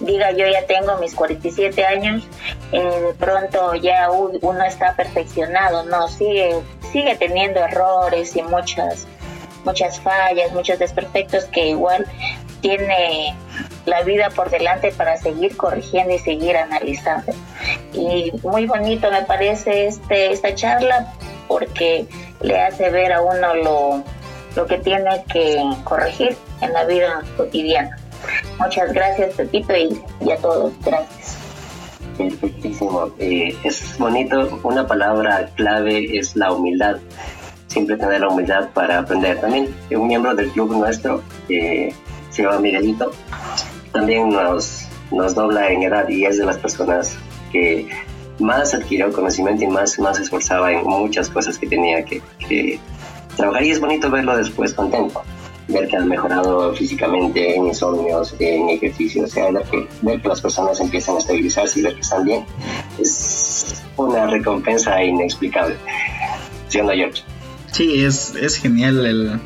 [0.00, 2.22] diga yo ya tengo mis 47 años,
[2.72, 6.60] eh, de pronto ya uno está perfeccionado, no, sigue,
[6.92, 9.06] sigue teniendo errores y muchas,
[9.64, 12.06] muchas fallas, muchos desperfectos que igual
[12.60, 13.34] tiene
[13.86, 17.32] la vida por delante para seguir corrigiendo y seguir analizando.
[17.92, 21.12] Y muy bonito me parece este, esta charla
[21.50, 22.06] porque
[22.42, 24.04] le hace ver a uno lo,
[24.54, 27.98] lo que tiene que corregir en la vida cotidiana.
[28.60, 30.72] Muchas gracias, Pepito, y, a todos.
[30.84, 31.38] Gracias.
[32.16, 33.10] Perfectísimo.
[33.18, 34.60] Eh, es bonito.
[34.62, 36.98] Una palabra clave es la humildad.
[37.66, 39.40] Siempre tener la humildad para aprender.
[39.40, 41.92] También un miembro del club nuestro, eh,
[42.30, 43.10] se llama Miguelito,
[43.92, 47.18] también nos, nos dobla en edad y es de las personas
[47.50, 47.88] que
[48.40, 52.20] más adquirió conocimiento y más, más se esforzaba en muchas cosas que tenía que,
[53.36, 53.64] trabajar.
[53.64, 55.22] Y es bonito verlo después contento
[55.68, 60.28] ver que han mejorado físicamente en insomnios, en ejercicio, o sea, ver que, ver que
[60.28, 62.44] las personas empiezan a estabilizarse y ver que están bien,
[62.98, 65.76] es una recompensa inexplicable.
[66.68, 67.22] ¿Sí o no, George?
[67.80, 69.40] Sí, es, es genial el,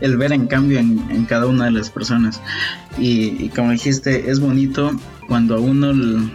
[0.00, 2.40] el ver en cambio en, en, cada una de las personas.
[3.00, 4.92] Y, y, como dijiste, es bonito
[5.26, 6.30] cuando uno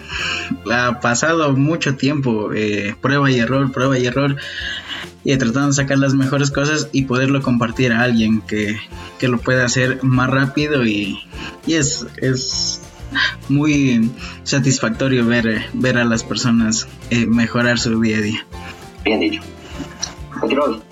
[0.69, 4.35] ha pasado mucho tiempo, eh, prueba y error, prueba y error,
[5.23, 8.75] y tratando de sacar las mejores cosas y poderlo compartir a alguien que,
[9.17, 11.21] que lo pueda hacer más rápido y,
[11.65, 12.81] y es, es
[13.47, 14.11] muy
[14.43, 18.45] satisfactorio ver, ver a las personas eh, mejorar su día a día.
[19.05, 19.41] Bien dicho.
[20.37, 20.83] Control.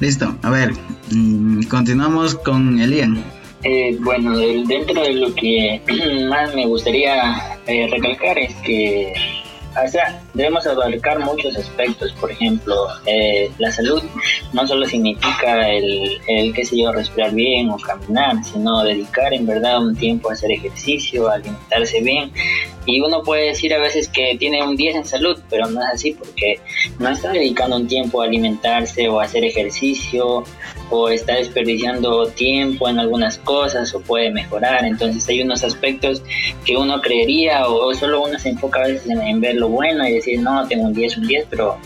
[0.00, 0.72] Listo, a ver,
[1.10, 3.22] mmm, continuamos con Elian.
[3.64, 5.80] Eh, bueno, dentro de lo que
[6.28, 9.12] más me gustaría eh, recalcar es que
[9.84, 12.12] o sea, debemos abarcar muchos aspectos.
[12.12, 12.74] Por ejemplo,
[13.06, 14.02] eh, la salud
[14.52, 19.46] no solo significa el, el, qué sé yo, respirar bien o caminar, sino dedicar en
[19.46, 22.32] verdad un tiempo a hacer ejercicio, a alimentarse bien.
[22.86, 25.88] Y uno puede decir a veces que tiene un 10 en salud, pero no es
[25.92, 26.58] así porque
[26.98, 30.44] no está dedicando un tiempo a alimentarse o a hacer ejercicio
[30.90, 34.84] o está desperdiciando tiempo en algunas cosas o puede mejorar.
[34.84, 36.22] Entonces hay unos aspectos
[36.64, 40.14] que uno creería o solo uno se enfoca a veces en, ver lo bueno y
[40.14, 41.78] decir, no, tengo un 10, un 10, pero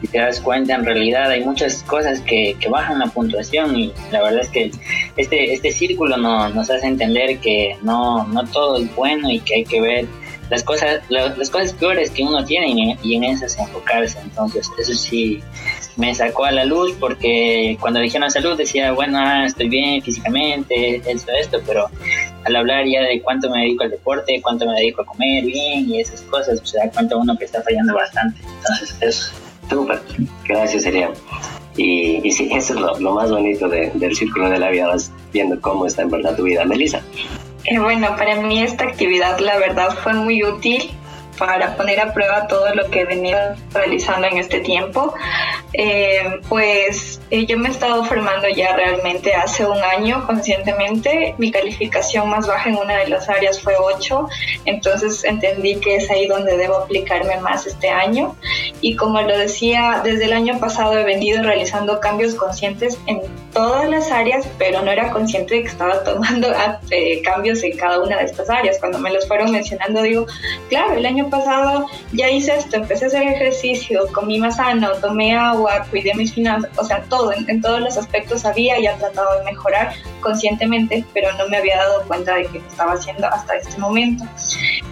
[0.00, 3.92] si te das cuenta, en realidad hay muchas cosas que, que bajan la puntuación y
[4.10, 4.70] la verdad es que
[5.16, 9.56] este, este círculo no, nos hace entender que no, no todo es bueno y que
[9.56, 10.06] hay que ver
[10.50, 14.18] las cosas, las, cosas peores que uno tiene y en esas enfocarse.
[14.20, 15.40] Entonces, eso sí
[15.96, 21.02] me sacó a la luz porque cuando dijeron salud decía, bueno, ah, estoy bien físicamente,
[21.06, 21.88] esto, esto, pero
[22.44, 25.88] al hablar ya de cuánto me dedico al deporte, cuánto me dedico a comer bien
[25.88, 28.40] y esas cosas, pues se da cuenta uno que está fallando bastante.
[28.40, 29.32] Entonces, eso.
[29.68, 30.00] Súper,
[30.46, 31.12] gracias, Elian.
[31.76, 34.88] Y, y sí, eso es lo, lo más bonito de, del círculo de la vida,
[34.88, 36.64] vas viendo cómo está en verdad tu vida.
[36.64, 37.00] Melissa.
[37.64, 40.90] Eh, bueno, para mí esta actividad la verdad fue muy útil
[41.40, 43.40] para poner a prueba todo lo que he venido
[43.72, 45.14] realizando en este tiempo.
[45.72, 51.34] Eh, pues eh, yo me he estado formando ya realmente hace un año conscientemente.
[51.38, 54.28] Mi calificación más baja en una de las áreas fue 8,
[54.66, 58.36] entonces entendí que es ahí donde debo aplicarme más este año.
[58.82, 63.22] Y como lo decía, desde el año pasado he venido realizando cambios conscientes en
[63.54, 66.48] todas las áreas, pero no era consciente de que estaba tomando
[66.90, 68.78] eh, cambios en cada una de estas áreas.
[68.78, 70.26] Cuando me los fueron mencionando, digo,
[70.68, 75.36] claro, el año pasado ya hice esto, empecé a hacer ejercicio, comí más sano, tomé
[75.36, 79.38] agua, cuidé mis finanzas, o sea, todo, en, en todos los aspectos había ya tratado
[79.38, 83.56] de mejorar conscientemente, pero no me había dado cuenta de que lo estaba haciendo hasta
[83.56, 84.24] este momento.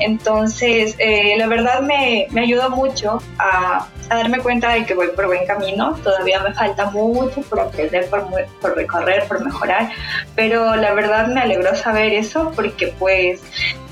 [0.00, 5.08] Entonces, eh, la verdad me, me ayudó mucho a, a, darme cuenta de que voy
[5.08, 5.94] por buen camino.
[6.04, 8.26] Todavía me falta mucho por aprender, por,
[8.60, 9.90] por recorrer, por mejorar,
[10.36, 13.42] pero la verdad me alegró saber eso porque pues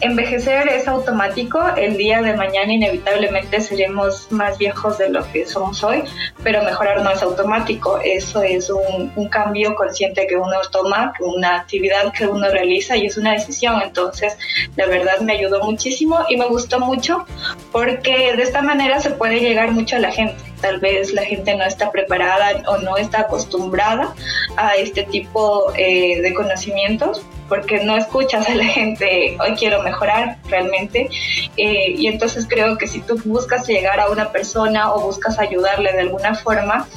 [0.01, 1.61] envejecer es automático.
[1.77, 6.05] El día de mañana inevitablemente seremos más viejos de lo que somos hoy,
[6.43, 7.99] pero mejorar no es automático.
[8.05, 13.07] Eso es un, un cambio consciente que uno toma, una actividad que uno realiza y
[13.07, 13.81] es una decisión.
[13.83, 14.37] Entonces,
[14.77, 17.27] la verdad me ayudó muchísimo y me gustó mucho
[17.73, 20.37] porque de esta manera se puede llegar mucho a la gente.
[20.61, 24.15] Tal vez la gente no está preparada o no está acostumbrada
[24.57, 30.39] a este tipo eh, de conocimientos porque no escuchas a la gente, hoy quiero mejorar
[30.49, 31.09] realmente.
[31.57, 35.93] Eh, y entonces creo que si tú buscas llegar a una persona o buscas ayudarle
[35.93, 36.89] de alguna forma,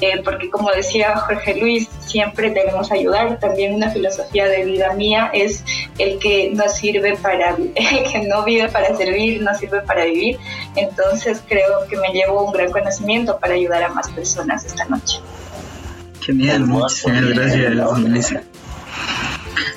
[0.00, 3.38] eh, porque como decía Jorge Luis, siempre debemos ayudar.
[3.38, 5.64] También una filosofía de vida mía es
[5.98, 10.38] el que no sirve para, el que no vive para servir, no sirve para vivir.
[10.76, 15.20] Entonces creo que me llevo un gran conocimiento para ayudar a más personas esta noche.
[16.20, 18.42] Genial, muchas gracias, Melissa.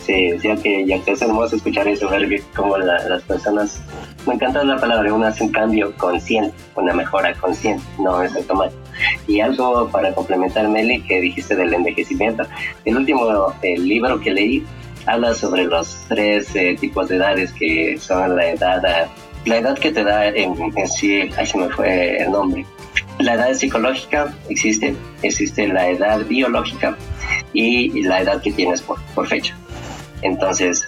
[0.06, 3.82] Sí, ya que, ya que es hermoso escuchar eso, ver que como la, las personas,
[4.26, 8.80] me encanta la palabra, uno hace un cambio consciente, una mejora consciente, no es automático.
[9.28, 12.44] Y algo para complementar, Meli, que dijiste del envejecimiento.
[12.86, 14.66] El último el libro que leí
[15.08, 19.10] habla sobre los tres eh, tipos de edades que son la edad,
[19.46, 20.56] la edad que te da en,
[20.88, 22.66] sí, ahí se me fue el nombre,
[23.20, 26.96] la edad psicológica existe, existe la edad biológica
[27.54, 29.56] y la edad que tienes por, por fecha.
[30.22, 30.88] Entonces,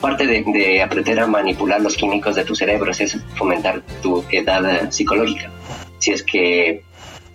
[0.00, 5.50] parte de, aprender a manipular los químicos de tu cerebro es fomentar tu edad psicológica.
[5.98, 6.82] Si es que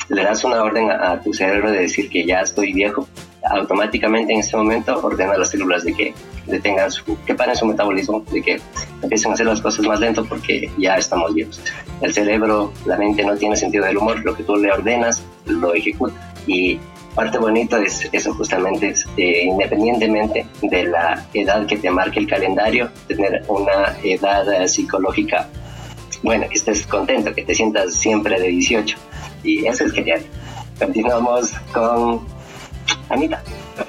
[0.09, 3.07] le das una orden a, tu cerebro de decir que ya estoy viejo,
[3.45, 6.13] automáticamente en ese momento ordena las células de que
[6.47, 8.61] detengan su, que paren su metabolismo, de que
[9.01, 11.61] empiecen a hacer las cosas más lento porque ya estamos viejos.
[12.01, 15.73] El cerebro, la mente no tiene sentido del humor, lo que tú le ordenas lo
[15.73, 16.33] ejecuta.
[16.47, 16.79] Y
[17.15, 22.89] parte bonita es eso justamente, eh, independientemente de la edad que te marque el calendario,
[23.07, 25.47] tener una edad psicológica,
[26.23, 28.97] bueno, que estés contento, que te sientas siempre de 18.
[29.43, 30.21] Y eso es genial.
[30.79, 32.32] Continuamos con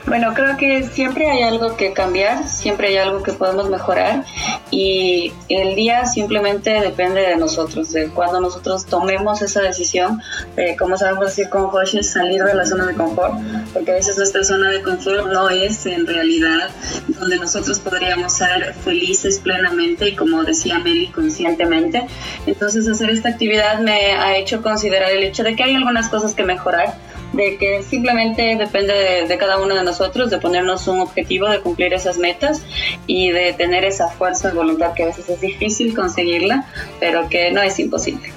[0.07, 4.25] Bueno, creo que siempre hay algo que cambiar, siempre hay algo que podemos mejorar
[4.71, 10.21] y el día simplemente depende de nosotros, de cuando nosotros tomemos esa decisión,
[10.57, 13.35] de, como sabemos decir con José, salir de la zona de confort,
[13.73, 16.71] porque a veces nuestra zona de confort no es en realidad
[17.09, 22.07] donde nosotros podríamos ser felices plenamente y como decía Meli, conscientemente.
[22.47, 26.35] Entonces hacer esta actividad me ha hecho considerar el hecho de que hay algunas cosas
[26.35, 26.95] que mejorar
[27.35, 31.93] de que simplemente depende de, cada uno de nosotros, de ponernos un objetivo, de cumplir
[31.93, 32.63] esas metas
[33.07, 36.67] y de tener esa fuerza de voluntad que a veces es difícil conseguirla,
[37.01, 38.33] pero que no es imposible.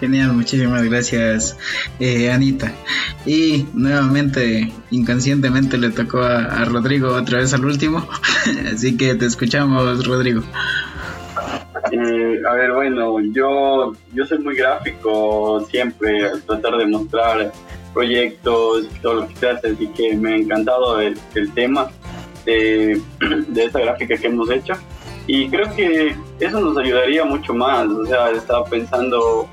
[0.00, 1.56] Genial, muchísimas gracias
[1.98, 2.72] eh, Anita.
[3.24, 8.06] Y nuevamente, inconscientemente le tocó a, Rodrigo otra vez al último,
[8.72, 10.42] así que te escuchamos Rodrigo.
[11.92, 17.52] Eh, a ver, bueno, yo, yo soy muy gráfico siempre al tratar de mostrar
[17.96, 21.16] proyectos, todo lo que se hace, así que me ha encantado el,
[21.54, 21.88] tema
[22.44, 23.00] de,
[23.48, 24.74] de esta gráfica que hemos hecho
[25.26, 29.48] y creo que eso nos ayudaría mucho más, o sea, estaba pensando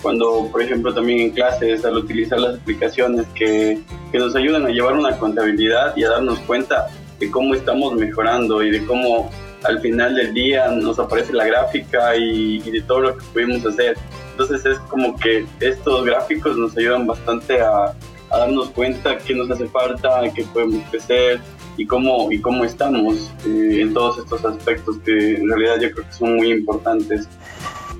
[0.00, 3.80] cuando, por ejemplo, también en clases, al utilizar las aplicaciones que,
[4.12, 6.86] que nos ayudan a llevar una contabilidad y a darnos cuenta
[7.18, 9.28] de cómo estamos mejorando y de cómo
[9.64, 13.66] al final del día nos aparece la gráfica y, y de todo lo que pudimos
[13.66, 13.96] hacer.
[14.32, 17.94] Entonces es como que estos gráficos nos ayudan bastante a,
[18.30, 21.38] darnos cuenta qué nos hace falta, qué podemos crecer
[21.76, 26.06] y cómo, y cómo estamos eh, en todos estos aspectos que en realidad yo creo
[26.06, 27.28] que son muy importantes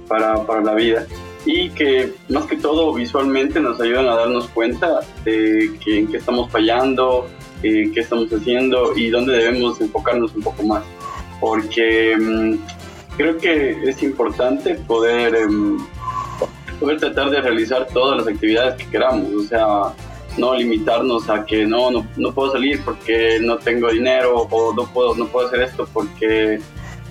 [0.08, 1.06] para, para la vida
[1.44, 6.18] y que más que todo visualmente nos ayudan a darnos cuenta de que, en qué
[6.18, 7.28] estamos fallando,
[7.62, 10.84] eh, qué estamos haciendo y dónde debemos enfocarnos un poco más.
[11.40, 12.54] Porque mm,
[13.16, 15.78] creo que es importante poder em,
[16.82, 19.94] poder tratar de realizar todas las actividades que queramos, o sea,
[20.36, 25.14] no limitarnos a que no, no, puedo salir porque no tengo dinero o no puedo,
[25.14, 26.58] no puedo hacer esto porque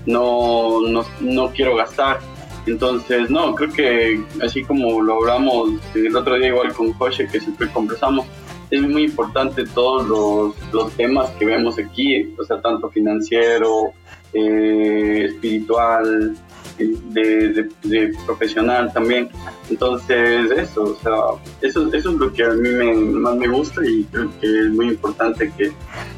[0.06, 2.20] no, no, no quiero gastar.
[2.68, 7.40] Entonces, no, creo que así como lo hablamos el otro día igual con José, que
[7.40, 8.28] siempre conversamos,
[8.70, 13.94] es muy importante todos los, los temas que vemos aquí, o sea, tanto financiero,
[14.34, 16.36] eh, espiritual,
[16.78, 19.30] de, profesional también.
[19.70, 23.82] Entonces, eso, o sea, eso, eso es lo que a mí me, más me gusta
[23.86, 25.72] y creo que es muy importante que,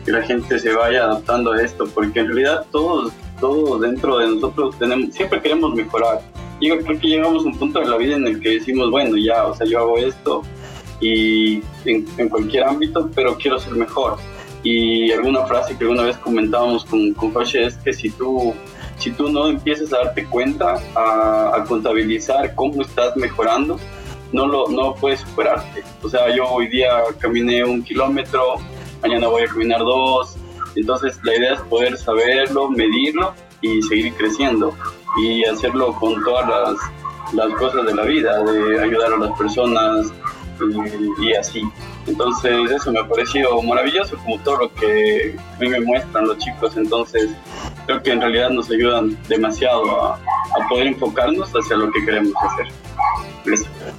[0.06, 4.28] que, la gente se vaya adaptando a esto, porque en realidad todos, todos dentro de
[4.28, 6.22] nosotros tenemos, siempre queremos mejorar.
[6.62, 9.18] Yo creo que llegamos a un punto de la vida en el que decimos, bueno,
[9.18, 10.44] ya, o sea, yo hago esto
[11.02, 14.18] y en, en cualquier ámbito, pero quiero ser mejor.
[14.64, 18.54] Y alguna frase que alguna vez comentábamos con, con Jorge es que si tú
[19.04, 23.78] si tú no empiezas a darte cuenta, a, contabilizar cómo estás mejorando,
[24.32, 25.84] no, lo, no puedes superarte.
[26.02, 26.90] O sea, yo hoy día
[27.20, 28.56] caminé un kilómetro,
[29.02, 30.38] mañana voy a caminar dos.
[30.76, 34.74] Entonces la idea es poder saberlo, medirlo y seguir creciendo
[35.18, 40.14] y hacerlo con todas las, las cosas de la vida, de ayudar a las personas
[41.20, 41.62] y, y así.
[42.08, 46.38] Entonces eso me ha parecido maravilloso, como todo lo que a mí me muestran los
[46.38, 46.76] chicos.
[46.78, 47.30] Entonces
[47.86, 50.20] creo que en realidad nos ayudan demasiado a,
[50.70, 52.68] poder enfocarnos hacia lo que queremos hacer.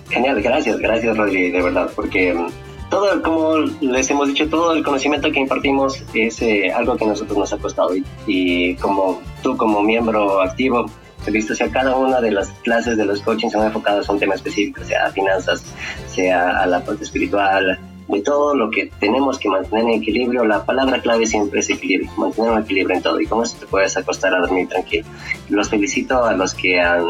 [0.09, 2.47] Genial, gracias, gracias Rodri, de verdad, porque mm,
[2.91, 7.09] todo, como les hemos dicho, todo el conocimiento que impartimos es eh, algo que a
[7.09, 10.87] nosotros nos ha costado y, y como tú como miembro activo
[11.31, 14.35] visto, sea, cada una de las clases de los coaching son enfocadas a un tema
[14.35, 15.65] específico, sea a finanzas,
[16.09, 17.79] sea a la parte espiritual,
[18.09, 22.11] de todo lo que tenemos que mantener en equilibrio, la palabra clave siempre es equilibrio,
[22.17, 25.07] mantener un equilibrio en todo y con eso te puedes acostar a dormir tranquilo.
[25.49, 27.07] Los felicito a los que han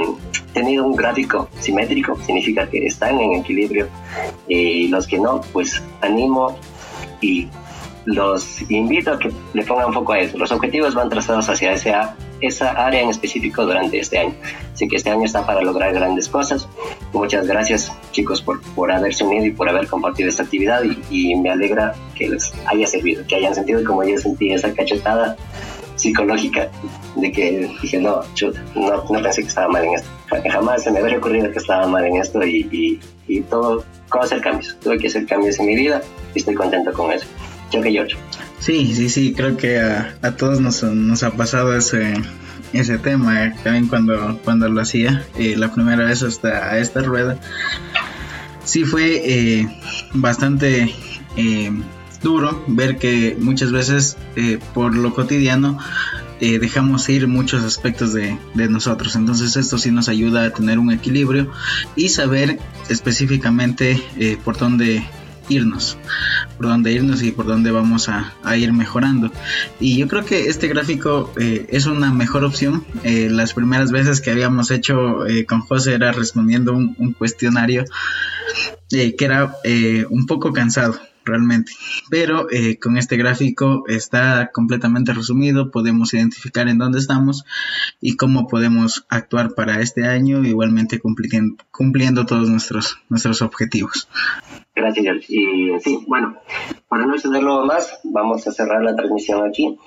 [0.52, 3.88] tenido un gráfico simétrico, significa que están en equilibrio
[4.46, 6.56] y los que no, pues animo
[7.20, 7.48] y
[8.04, 10.36] los invito a que le pongan un poco a eso.
[10.38, 14.34] Los objetivos van trazados hacia esa, esa área en específico durante este año.
[14.72, 16.68] Así que este año está para lograr grandes cosas.
[17.14, 21.50] Muchas gracias chicos por, por haberse unido y por haber compartido esta actividad y, me
[21.50, 25.36] alegra que les haya servido, que hayan sentido como yo sentí esa cachetada
[25.96, 26.70] psicológica
[27.16, 28.22] de que dije, no,
[28.74, 30.08] no, no, pensé que estaba mal en esto.
[30.50, 34.40] Jamás se me había ocurrido que estaba mal en esto y, y, todo, cómo hacer
[34.40, 34.76] cambios.
[34.82, 36.02] Tuve que hacer cambios en mi vida
[36.34, 37.26] y estoy contento con eso.
[37.70, 38.16] Yo que George.
[38.58, 42.14] Sí, sí, sí, creo que a, a todos nos, nos, ha pasado ese,
[42.74, 47.38] ese tema, eh, también cuando, cuando lo hacía, eh, la primera vez hasta esta rueda.
[48.64, 49.80] Sí fue eh,
[50.12, 50.94] bastante
[52.22, 54.16] duro ver que muchas veces
[54.72, 55.78] por lo cotidiano
[56.40, 59.16] dejamos ir muchos aspectos de, de, nosotros.
[59.16, 61.50] Entonces esto sí nos ayuda a tener un equilibrio
[61.96, 62.58] y saber
[62.88, 64.02] específicamente
[64.44, 65.04] por dónde
[65.48, 65.96] irnos,
[66.56, 69.32] por dónde irnos y por dónde vamos a, ir mejorando.
[69.80, 72.84] Y yo creo que este gráfico eh, es una mejor opción.
[73.02, 77.84] Eh, las primeras veces que habíamos hecho eh, con José era respondiendo un, un cuestionario
[78.88, 79.56] que era
[80.08, 81.72] un poco cansado realmente.
[82.10, 87.44] Pero eh, con este gráfico está completamente resumido, podemos identificar en dónde estamos
[88.00, 94.08] y cómo podemos actuar para este año, igualmente cumpliendo, cumpliendo todos nuestros, nuestros objetivos.
[94.74, 96.36] Gracias, Y sí, bueno,
[96.88, 99.78] para no extenderlo más, vamos a cerrar la transmisión aquí.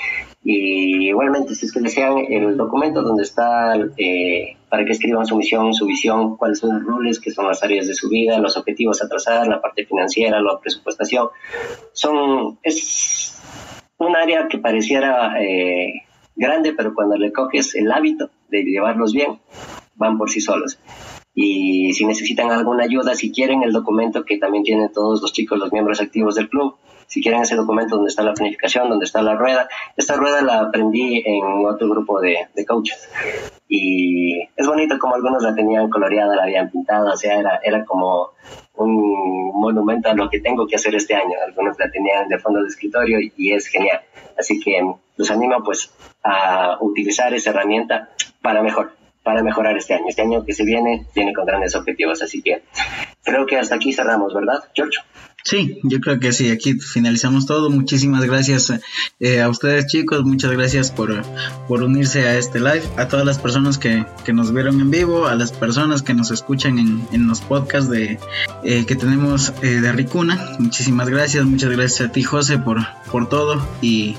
[0.43, 5.35] Y igualmente, si es que desean el documento donde está eh, para que escriban su
[5.35, 8.55] misión, su visión, cuáles son los roles, qué son las áreas de su vida, los
[8.55, 11.27] objetivos a trazar, la parte financiera, la presupuestación,
[11.91, 13.41] son, es
[13.97, 19.37] un área que pareciera eh, grande, pero cuando le coges el hábito de llevarlos bien,
[19.95, 20.79] van por sí solos.
[21.39, 25.59] Y si necesitan alguna ayuda, si quieren el documento que también tienen todos los chicos,
[25.59, 29.21] los miembros activos del club, si quieren ese documento donde está la planificación, donde está
[29.21, 29.69] la rueda.
[29.95, 33.07] Esta rueda la aprendí en otro grupo de, de coaches.
[33.69, 37.85] Y es bonito como algunos la tenían coloreada, la habían pintado, o sea, era, era
[37.85, 38.31] como
[38.73, 41.35] un monumento a lo que tengo que hacer este año.
[41.45, 44.01] Algunos la tenían de fondo de escritorio y, es genial.
[44.39, 44.81] Así que
[45.17, 48.09] los animo pues a utilizar esa herramienta
[48.41, 48.96] para mejor
[49.27, 50.05] para mejorar este año.
[50.07, 52.63] Este año que se viene viene con grandes objetivos, así que
[53.25, 54.99] creo que hasta aquí cerramos, ¿verdad, George?
[55.43, 57.69] Sí, yo creo que sí, aquí finalizamos todo.
[57.69, 58.71] Muchísimas gracias
[59.19, 61.21] eh, a ustedes chicos, muchas gracias por,
[61.67, 65.27] por, unirse a este live, a todas las personas que, que, nos vieron en vivo,
[65.27, 68.19] a las personas que nos escuchan en, en los podcasts de,
[68.63, 70.55] eh, que tenemos eh, de Ricuna.
[70.59, 72.79] Muchísimas gracias, muchas gracias a ti José por,
[73.11, 74.15] por todo y,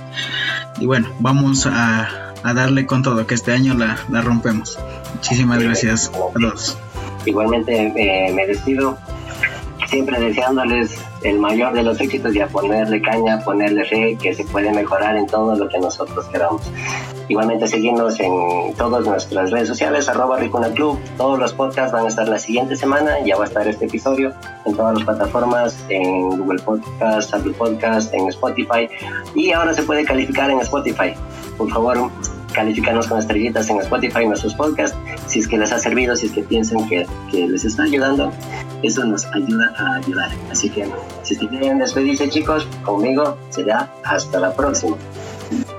[0.78, 4.78] y bueno, vamos a, a, darle con todo, que este año la, la rompemos.
[5.14, 6.78] Muchísimas gracias a todos.
[7.24, 7.92] Igualmente
[8.34, 8.96] me despido
[9.88, 14.44] siempre deseándoles el mayor de los éxitos y a ponerle caña, ponerle fe, que se
[14.44, 16.62] puede mejorar en todo lo que nosotros queramos.
[17.28, 20.98] Igualmente seguirnos en todas nuestras redes sociales, arroba Ricuna Club.
[21.16, 24.32] Todos los podcasts van a estar la siguiente semana, ya va a estar este episodio
[24.64, 28.88] en todas las plataformas, en Google Podcast, Apple Podcast, en Spotify.
[29.34, 31.14] Y ahora se puede calificar en Spotify.
[31.56, 32.10] Por favor,
[32.58, 34.96] calificarnos con estrellitas en Spotify nuestros podcasts,
[35.28, 38.32] si es que les ha servido, si es que piensan que, que les está ayudando,
[38.82, 40.30] eso nos ayuda a ayudar.
[40.50, 40.88] Así que
[41.22, 44.96] si quieren despedirse chicos, conmigo será hasta la próxima.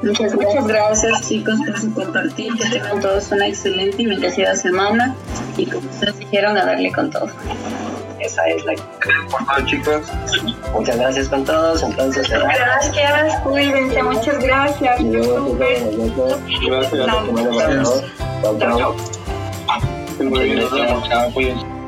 [0.01, 5.13] Muchas, muchas gracias chicos por su compartir, que tengan todos una excelente y bendecida semana
[5.57, 7.27] y como ustedes dijeron, a darle con todo.
[8.19, 8.73] Esa es la
[9.29, 10.01] por chicos.
[10.73, 11.83] Muchas gracias con todos.
[11.83, 14.99] Entonces, gracias, cuídense, muchas gracias.
[15.01, 16.91] Gracias.
[16.91, 18.03] Gracias.
[18.41, 18.95] Chao, chao.
[20.19, 20.67] Muy bien,
[21.09, 21.78] chao, cuídense.